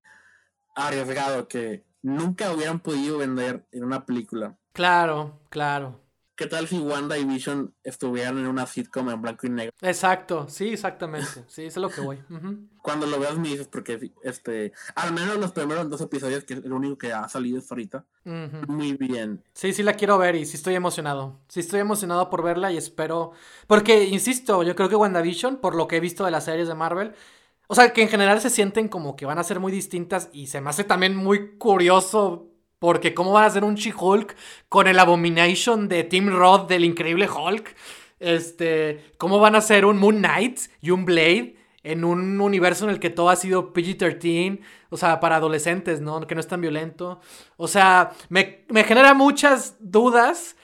[0.76, 4.56] arriesgado que nunca hubieran podido vender en una película.
[4.72, 6.06] Claro, claro.
[6.36, 9.72] ¿Qué tal si Wanda y Vision estuvieran en una sitcom en blanco y negro?
[9.80, 11.44] Exacto, sí, exactamente.
[11.48, 12.18] Sí, eso es lo que voy.
[12.82, 16.64] Cuando lo veas me dices porque este, al menos los primeros dos episodios, que es
[16.64, 18.04] el único que ha salido hasta ahorita,
[18.68, 19.42] muy bien.
[19.54, 21.40] Sí, sí la quiero ver y sí estoy emocionado.
[21.48, 23.32] Sí estoy emocionado por verla y espero...
[23.66, 26.74] Porque, insisto, yo creo que WandaVision, por lo que he visto de las series de
[26.74, 27.14] Marvel,
[27.68, 30.46] o sea, que en general se sienten como que van a ser muy distintas y
[30.48, 32.48] se me hace también muy curioso
[32.78, 34.36] porque cómo van a ser un She-Hulk
[34.68, 37.74] con el Abomination de Tim Roth del Increíble Hulk.
[38.18, 42.90] Este, cómo van a ser un Moon Knight y un Blade en un universo en
[42.90, 44.60] el que todo ha sido PG-13,
[44.90, 46.26] o sea, para adolescentes, ¿no?
[46.26, 47.20] Que no es tan violento.
[47.56, 50.56] O sea, me, me genera muchas dudas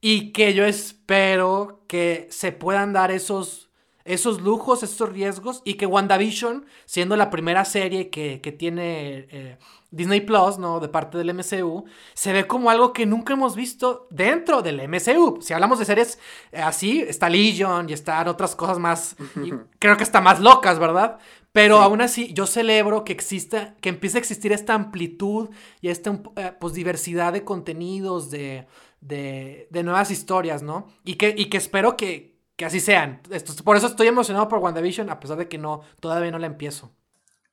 [0.00, 3.69] y que yo espero que se puedan dar esos,
[4.04, 9.58] esos lujos, esos riesgos, y que WandaVision, siendo la primera serie que, tiene eh,
[9.90, 10.80] Disney Plus, ¿no?
[10.80, 11.84] De parte del MCU,
[12.14, 15.40] se ve como algo que nunca hemos visto dentro del MCU.
[15.40, 16.18] Si hablamos de series
[16.52, 19.16] eh, así, está Legion y están otras cosas más,
[19.78, 21.18] creo que está más locas, ¿verdad?
[21.52, 25.48] Pero aún así, yo celebro que exista, que empiece a existir esta amplitud
[25.80, 28.68] y esta eh, pues, diversidad de contenidos, de,
[29.00, 30.86] de, de, nuevas historias, ¿no?
[31.04, 33.22] Y que, y que espero que, que así sean.
[33.64, 36.92] por eso estoy emocionado por WandaVision, a pesar de que no, todavía no la empiezo.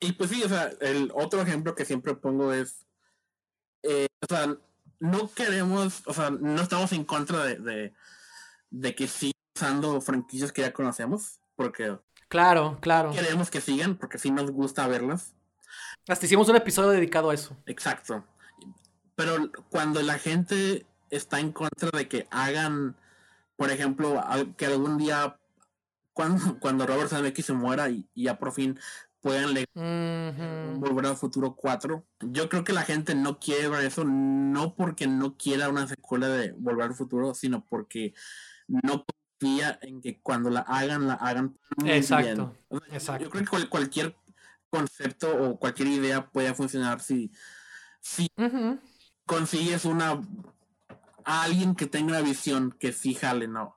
[0.01, 2.85] Y pues sí, o sea, el otro ejemplo que siempre pongo es,
[3.83, 4.53] eh, o sea,
[4.99, 7.93] no queremos, o sea, no estamos en contra de, de,
[8.69, 11.97] de que sigan usando franquicias que ya conocemos, porque
[12.27, 13.11] Claro, claro.
[13.13, 15.31] Queremos que sigan porque sí nos gusta verlas.
[16.05, 17.55] Hasta hicimos un episodio dedicado a eso.
[17.65, 18.25] Exacto.
[19.15, 22.97] Pero cuando la gente está en contra de que hagan,
[23.57, 24.23] por ejemplo,
[24.55, 25.37] que algún día,
[26.13, 28.79] cuando, cuando Robert Zemeckis se muera y, ya por fin
[29.19, 34.05] puedan leer Volver al Futuro 4, yo creo que la gente no quiere ver eso,
[34.05, 38.13] no porque no quiera una secuela de Volver al Futuro, sino porque
[38.67, 39.03] no
[39.39, 42.55] en que cuando la hagan, la hagan muy Exacto.
[42.91, 43.23] Exacto.
[43.23, 44.15] Yo creo que cualquier
[44.69, 47.31] concepto o cualquier idea puede funcionar si,
[47.99, 48.27] si
[49.25, 50.21] consigues una
[51.27, 53.75] alguien que tenga una visión que sí jale, ¿no?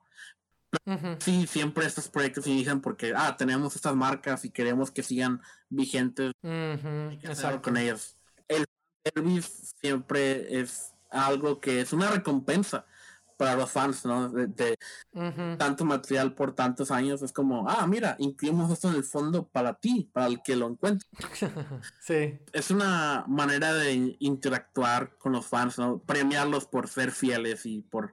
[1.18, 6.32] Sí, siempre estos proyectos inician porque, ah, tenemos estas marcas y queremos que sigan vigentes
[6.42, 8.16] con ellos.
[8.46, 8.64] El
[9.04, 12.86] service siempre es algo que es una recompensa
[13.40, 14.28] para los fans, ¿no?
[14.28, 14.76] De,
[15.56, 19.72] tanto material por tantos años, es como, ah, mira, incluimos esto en el fondo para
[19.72, 21.08] ti, para el que lo encuentre.
[22.00, 22.38] sí.
[22.52, 26.00] Es una manera de interactuar con los fans, ¿no?
[26.00, 28.12] Premiarlos por ser fieles y por...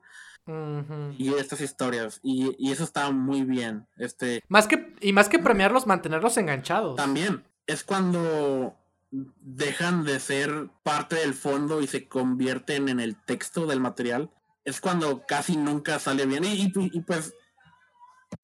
[1.17, 3.86] Y estas historias, y, y, eso está muy bien.
[3.97, 6.95] Este, más que, y más que premiarlos, mantenerlos enganchados.
[6.95, 8.78] También, es cuando
[9.11, 14.32] dejan de ser parte del fondo y se convierten en el texto del material
[14.68, 16.43] es cuando casi nunca sale bien.
[16.43, 16.70] Y,
[17.01, 17.34] pues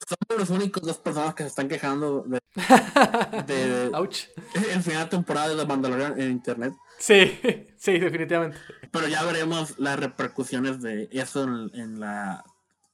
[0.08, 2.40] son los únicos dos personas que se están quejando de,
[3.46, 3.92] de
[4.72, 6.74] el final de temporada de The Mandalorian en internet.
[6.98, 7.38] Sí,
[7.78, 8.58] sí, definitivamente.
[8.90, 12.46] Pero ya veremos las repercusiones de eso en, la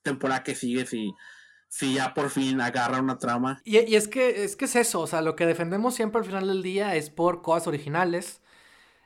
[0.02, 1.14] temporada que sigue si,
[1.68, 3.62] si ya por fin agarra una trama.
[3.64, 6.26] Y, y, es que es que es eso, o sea, lo que defendemos siempre al
[6.26, 8.42] final del día es por cosas originales,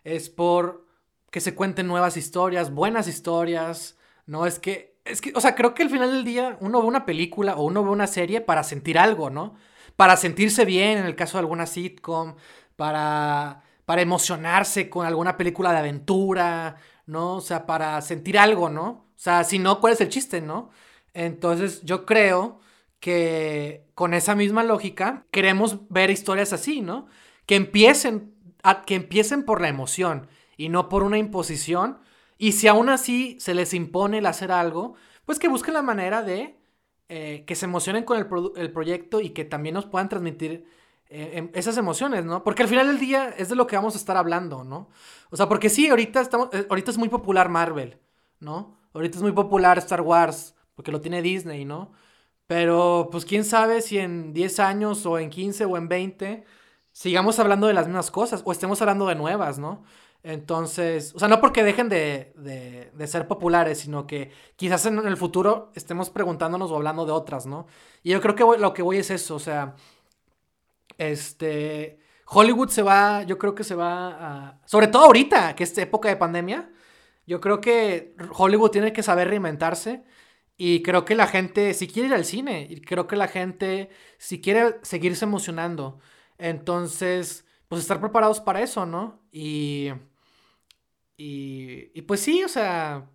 [0.06, 0.88] es por
[1.30, 5.74] que se cuenten nuevas historias, buenas historias, no, es que, es que, o sea, creo
[5.74, 8.64] que al final del día uno ve una película o uno ve una serie para
[8.64, 9.56] sentir algo, ¿no?
[9.96, 12.36] Para sentirse bien en el caso de alguna sitcom,
[12.76, 17.36] para, para emocionarse con alguna película de aventura, ¿no?
[17.36, 18.86] O sea, para sentir algo, ¿no?
[19.16, 20.70] O sea, si no, ¿cuál es el chiste, no?
[21.14, 22.60] Entonces yo creo
[23.00, 27.08] que con esa misma lógica queremos ver historias así, ¿no?
[27.46, 32.00] Que empiecen, a, que empiecen por la emoción y no por una imposición
[32.44, 36.24] y si aún así se les impone el hacer algo, pues que busquen la manera
[36.24, 36.58] de
[37.08, 40.66] eh, que se emocionen con el, proyecto y que también nos puedan transmitir
[41.08, 42.44] eh, em, esas emociones, ¿no?
[42.44, 44.90] Porque al final del día es de lo que vamos a estar hablando, ¿no?
[45.30, 47.98] O sea, porque sí, ahorita, estamos, eh, ahorita es muy popular Marvel,
[48.42, 48.78] ¿no?
[48.94, 51.94] Ahorita es muy popular Star Wars, porque lo tiene Disney, ¿no?
[52.46, 56.44] Pero pues quién sabe si en 10 años o en 15 o en 20
[56.92, 59.84] sigamos hablando de las mismas cosas o estemos hablando de nuevas, ¿no?
[60.24, 65.72] Entonces, o sea, no porque dejen de, ser populares, sino que quizás en el futuro
[65.76, 67.68] estemos preguntándonos o hablando de otras, ¿no?
[68.04, 69.76] Y yo creo que lo que voy es eso, o sea,
[70.98, 75.78] este, Hollywood se va, yo creo que se va a, sobre todo ahorita, que es
[75.78, 76.70] época de pandemia,
[77.28, 80.04] yo creo que Hollywood tiene que saber reinventarse
[80.58, 83.90] y creo que la gente, si quiere ir al cine, y creo que la gente,
[84.18, 86.00] si quiere seguirse emocionando,
[86.38, 89.22] entonces, pues estar preparados para eso, ¿no?
[89.32, 89.92] Y...
[91.16, 93.08] Y, pues sí, o sea,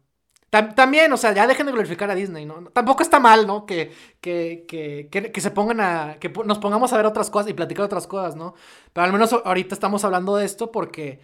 [0.51, 2.65] también, o sea, ya dejen de glorificar a Disney, ¿no?
[2.71, 3.67] Tampoco está mal, ¿no?
[3.67, 6.17] Que, que, que, que, se pongan a.
[6.19, 8.55] que nos pongamos a ver otras cosas y platicar otras cosas, ¿no?
[8.93, 11.21] Pero al menos ahorita estamos hablando de esto porque.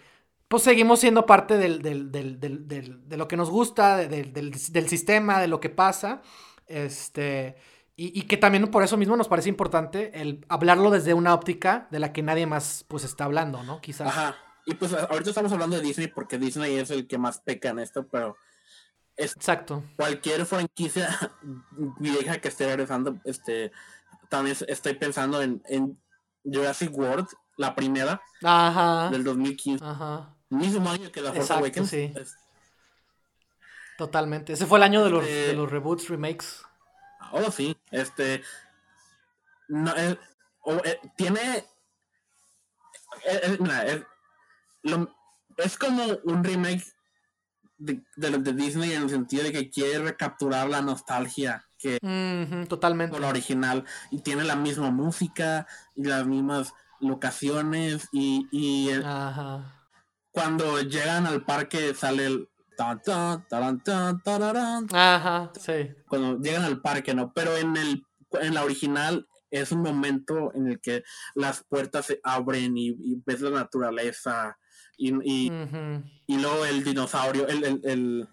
[0.47, 4.55] Pues seguimos siendo parte del, del, del, de lo que nos gusta, del,
[4.89, 6.21] sistema, de lo que pasa.
[6.67, 7.57] Este.
[7.97, 11.89] Y, y, que también por eso mismo nos parece importante el hablarlo desde una óptica
[11.91, 13.81] de la que nadie más pues está hablando, ¿no?
[13.81, 14.09] Quizás.
[14.09, 14.37] Ajá.
[14.67, 17.79] Y pues ahorita estamos hablando de Disney porque Disney es el que más peca en
[17.81, 18.37] esto, pero
[19.17, 19.85] Exacto.
[19.97, 21.09] Cualquier franquicia
[21.99, 23.71] vieja que esté regresando, este,
[24.29, 26.01] también estoy pensando en, en
[26.45, 29.11] Jurassic World, la primera, Ajá.
[29.11, 29.85] del 2015.
[29.85, 30.35] Ajá.
[30.49, 31.89] Mismo año que la Force Awakens.
[31.91, 32.13] Sí.
[33.97, 34.53] Totalmente.
[34.55, 36.63] Ese fue el año de los, este de los reboots, remakes.
[37.31, 37.77] Oh, sí.
[37.91, 38.43] Este.
[39.69, 39.93] No,
[40.63, 41.41] o, eh, tiene.
[41.59, 41.65] eh,
[43.25, 43.85] eh, mira,
[44.85, 45.09] lo-
[45.57, 46.85] es como un remake
[47.79, 51.99] de, de los de Disney en el sentido de que quiere recapturar la nostalgia que
[52.03, 53.13] Ujú, totalmente.
[53.13, 59.05] con la original y tiene la misma música y las mismas locaciones y, y el-
[59.05, 59.87] Ajá.
[60.31, 65.95] cuando llegan al parque sale el tan, tan, taran, tan, tararán, Ajá, sí.
[66.09, 67.33] cuando llegan al parque, ¿no?
[67.33, 68.05] Pero en el
[68.41, 71.05] en la original es un momento en el que
[71.37, 74.59] las puertas se abren y, y ves la naturaleza
[74.97, 75.13] y,
[75.47, 76.03] y, Ujú.
[76.27, 78.29] y luego el dinosaurio, el, el, el-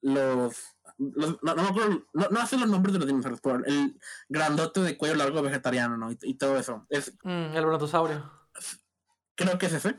[0.00, 0.56] los,
[0.98, 3.98] los- no, no, me acuerdo- no, no sé los nombres de los dinosaurios, pero el
[4.28, 6.12] grandote de cuello largo vegetariano, ¿no?
[6.12, 6.86] Y, y todo eso.
[6.88, 8.30] Es, Mm, el brontosaurio.
[9.34, 9.96] creo que es ese.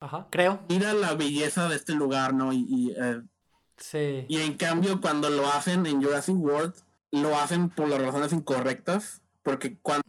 [0.00, 0.62] Ajá, creo.
[0.68, 2.52] Mira la belleza de este lugar, ¿no?
[2.52, 3.22] Y, y, eh,
[3.78, 4.26] Sí.
[4.28, 6.74] y en cambio cuando lo hacen en Jurassic World,
[7.10, 9.21] lo hacen por las razones incorrectas.
[9.42, 10.04] Porque cuando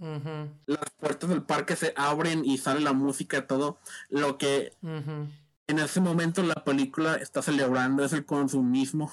[0.68, 3.80] las puertas del parque se abren y sale la música y todo,
[4.10, 9.12] lo que en ese momento la película está celebrando es el consumismo.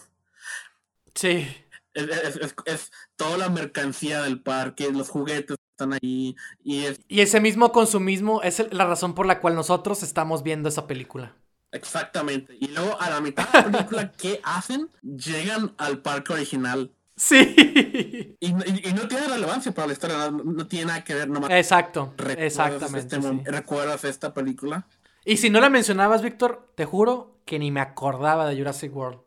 [1.15, 1.47] Sí.
[1.95, 7.21] Es, es- es- es toda la mercancía del parque, los juguetes están ahí y Y
[7.21, 11.35] ese mismo consumismo es el- la razón por la cual nosotros estamos viendo esa película.
[11.73, 12.57] exactamente.
[12.61, 14.89] Y luego a la mitad de la película, ¿qué hacen?
[15.03, 16.91] Llegan al parque original.
[17.23, 18.35] Sí.
[18.41, 21.29] Y, y- y no tiene relevancia para la historia, no, no tiene nada que ver,
[21.29, 22.15] nomás Exacto.
[22.17, 22.99] recuerdas, Exactamente.
[23.17, 23.43] este sí.
[23.45, 24.87] recuerdas esta película.
[25.27, 29.21] Y si no la mencionabas, Víctor, te juro que ni me acordaba de Jurassic World.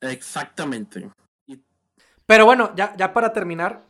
[0.00, 1.10] Exactamente.
[2.24, 3.84] Pero bueno, ya, ya para terminar.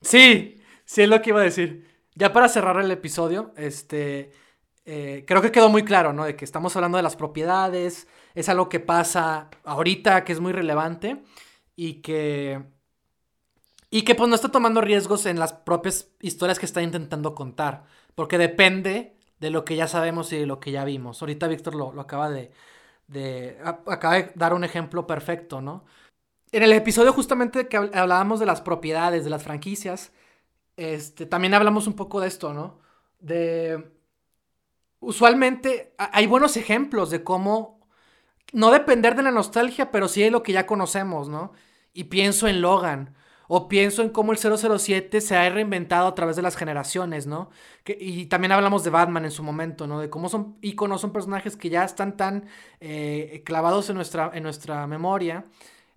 [0.00, 1.88] Sí, sí es lo que iba a decir.
[2.16, 4.32] Ya para cerrar el episodio, este.
[4.86, 6.24] eh, creo que quedó muy claro, ¿no?
[6.24, 8.08] De que estamos hablando de las propiedades.
[8.34, 11.22] Es algo que pasa ahorita, que es muy relevante.
[11.76, 12.62] Y que.
[13.90, 17.84] Y que pues no está tomando riesgos en las propias historias que está intentando contar.
[18.14, 21.20] Porque depende de lo que ya sabemos y de lo que ya vimos.
[21.22, 22.50] Ahorita Víctor lo, lo acaba de.
[23.08, 25.84] de acaba de dar un ejemplo perfecto, ¿no?
[26.52, 30.12] En el episodio justamente que habl- hablábamos de las propiedades, de las franquicias,
[30.76, 32.80] este, también hablamos un poco de esto, ¿no?
[33.20, 33.92] De...
[35.00, 37.73] Usualmente hay buenos ejemplos de cómo
[38.54, 41.52] no depender de la nostalgia, pero sí de lo que ya conocemos, ¿no?
[41.92, 43.14] Y pienso en Logan,
[43.48, 47.50] o pienso en cómo el 007 se ha reinventado a través de las generaciones, ¿no?
[47.86, 50.00] Y también hablamos de Batman en su momento, ¿no?
[50.00, 52.46] De cómo son íconos, son personajes que ya están tan
[52.80, 55.44] eh, clavados en nuestra, en nuestra memoria,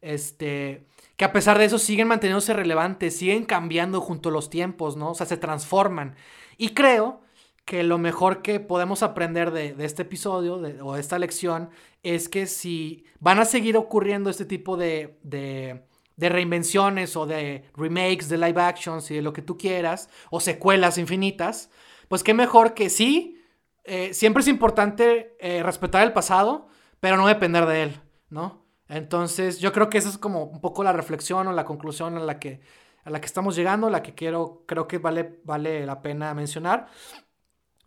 [0.01, 0.85] este,
[1.15, 5.11] que a pesar de eso siguen manteniéndose relevantes, siguen cambiando junto a los tiempos, ¿no?
[5.11, 6.15] O sea, se transforman.
[6.57, 7.21] Y creo
[7.67, 11.69] que lo mejor que podemos aprender de, este episodio o de esta lección
[12.01, 15.83] es que si van a seguir ocurriendo este tipo de, de,
[16.15, 20.39] de reinvenciones o de remakes de live actions y de lo que tú quieras, o
[20.39, 21.69] secuelas infinitas,
[22.07, 23.43] pues qué mejor que sí,
[23.83, 26.69] eh, siempre es importante eh, respetar el pasado,
[27.01, 28.65] pero no depender de él, ¿no?
[28.87, 32.21] Entonces yo creo que esa es como un poco la reflexión o la conclusión a
[32.21, 32.61] la que,
[33.03, 36.87] a la que estamos llegando, la que quiero, creo que vale, vale la pena mencionar.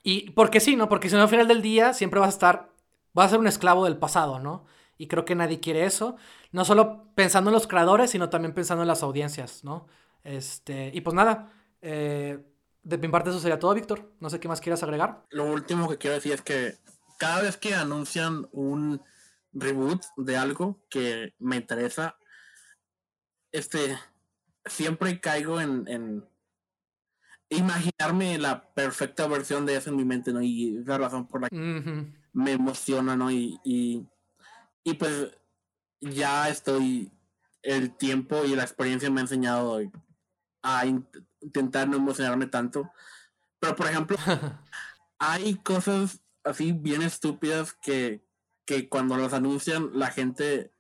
[0.03, 0.89] Y porque sí, ¿no?
[0.89, 2.73] Porque si no, al final del día siempre vas a estar,
[3.13, 4.67] vas a ser un esclavo del pasado, ¿no?
[4.97, 6.17] Y creo que nadie quiere eso.
[6.53, 9.87] No solo pensando en los creadores, sino también pensando en las audiencias, ¿no?
[10.25, 12.39] Este, y pues nada, eh,
[12.83, 14.13] de mi parte eso sería todo, Víctor.
[14.21, 15.25] No sé qué más quieras agregar.
[15.31, 16.77] lo último que quiero decir es que
[17.19, 19.03] cada vez que anuncian un
[19.53, 22.17] reboot de algo que me interesa,
[23.53, 23.99] este,
[24.65, 26.30] siempre caigo en, en
[27.51, 30.41] imaginarme la perfecta versión de eso en mi mente, ¿no?
[30.41, 31.57] Y es la razón por la que
[32.33, 33.31] me emociona, ¿no?
[33.31, 34.07] Y, y,
[34.85, 35.37] y pues
[36.01, 37.13] ya estoy,
[37.63, 39.81] el tiempo y la experiencia me ha enseñado
[40.63, 41.07] a in-
[41.41, 42.91] intentar no emocionarme tanto.
[43.59, 44.17] Pero, por ejemplo,
[45.19, 48.25] hay cosas así bien estúpidas que,
[48.65, 50.73] que cuando las anuncian la gente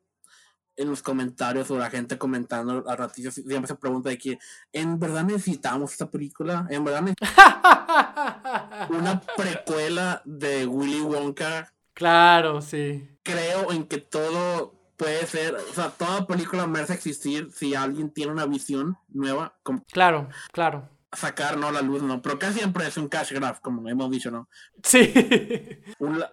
[0.80, 4.38] en los comentarios o la gente comentando a ratillos siempre se pregunta de que
[4.72, 13.08] en verdad necesitamos esta película en verdad necesitamos una precuela de Willy Wonka claro, sí.
[13.22, 18.32] creo en que todo puede ser o sea toda película merece existir si alguien tiene
[18.32, 20.88] una visión nueva como Claro, claro.
[21.12, 24.30] Sacar no la luz no pero casi siempre es un cash grab como hemos dicho
[24.30, 24.48] no
[24.82, 25.12] Sí.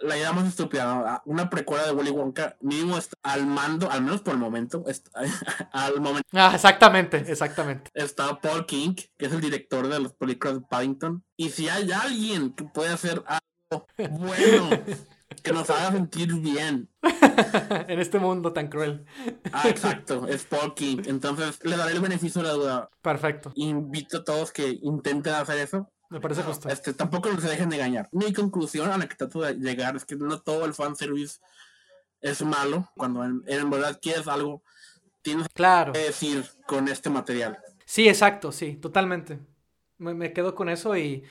[0.01, 1.05] La, idea más estúpida, ¿no?
[1.05, 4.83] Ah, una precuela de Willy Wonka, mínimo está al mando, al menos por el momento,
[4.87, 5.11] está-
[5.73, 7.91] al momento Ah, exactamente, exactamente.
[7.93, 11.91] está Paul King, que es el director de las películas de Paddington, y si hay
[11.91, 14.69] alguien que puede hacer algo bueno
[15.47, 16.89] que nos haga sentir bien.
[17.87, 19.05] en este mundo tan cruel.
[19.51, 21.01] Ah, exacto, es Pocky.
[21.05, 22.89] Entonces le daré el beneficio de la duda.
[23.01, 23.51] Perfecto.
[23.55, 25.89] Invito a todos que intenten hacer eso.
[26.09, 26.69] Me parece justo.
[26.69, 28.09] Este, tampoco se dejen de engañar.
[28.11, 31.39] Mi conclusión a la que trato de llegar es que no todo el fanservice
[32.21, 32.89] es malo.
[32.95, 34.63] Cuando en, en verdad quieres algo,
[35.21, 35.93] tienes claro.
[35.93, 37.57] que decir con este material.
[37.85, 39.39] Sí, exacto, sí, totalmente.
[39.97, 41.23] Me, me quedo con eso y,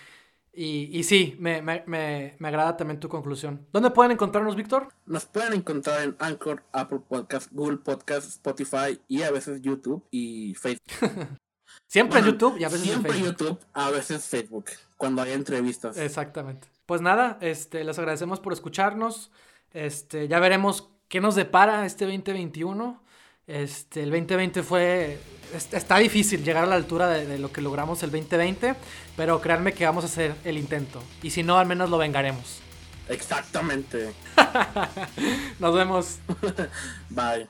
[0.57, 3.67] y, y sí, me, me, me, me, agrada también tu conclusión.
[3.73, 4.89] ¿Dónde pueden encontrarnos, Víctor?
[5.05, 10.55] Nos pueden encontrar en Anchor, Apple Podcast, Google Podcast, Spotify y a veces YouTube y
[10.55, 10.83] Facebook.
[11.87, 13.39] siempre bueno, en YouTube y a veces siempre en Facebook.
[13.39, 14.65] YouTube, a veces Facebook,
[14.97, 15.99] cuando hay entrevistas.
[15.99, 16.69] Exactamente.
[16.87, 19.31] Pues nada, este, les agradecemos por escucharnos.
[19.73, 23.05] Este, ya veremos qué nos depara este 2021.
[23.47, 25.19] Este, el 2020 fue.
[25.55, 28.75] Está difícil llegar a la altura de, de, lo que logramos el 2020,
[29.17, 31.01] pero créanme que vamos a hacer el intento.
[31.23, 32.61] Y si no, al menos lo vengaremos.
[33.09, 34.13] Exactamente.
[35.61, 36.19] Nos vemos.
[37.11, 37.47] Bye.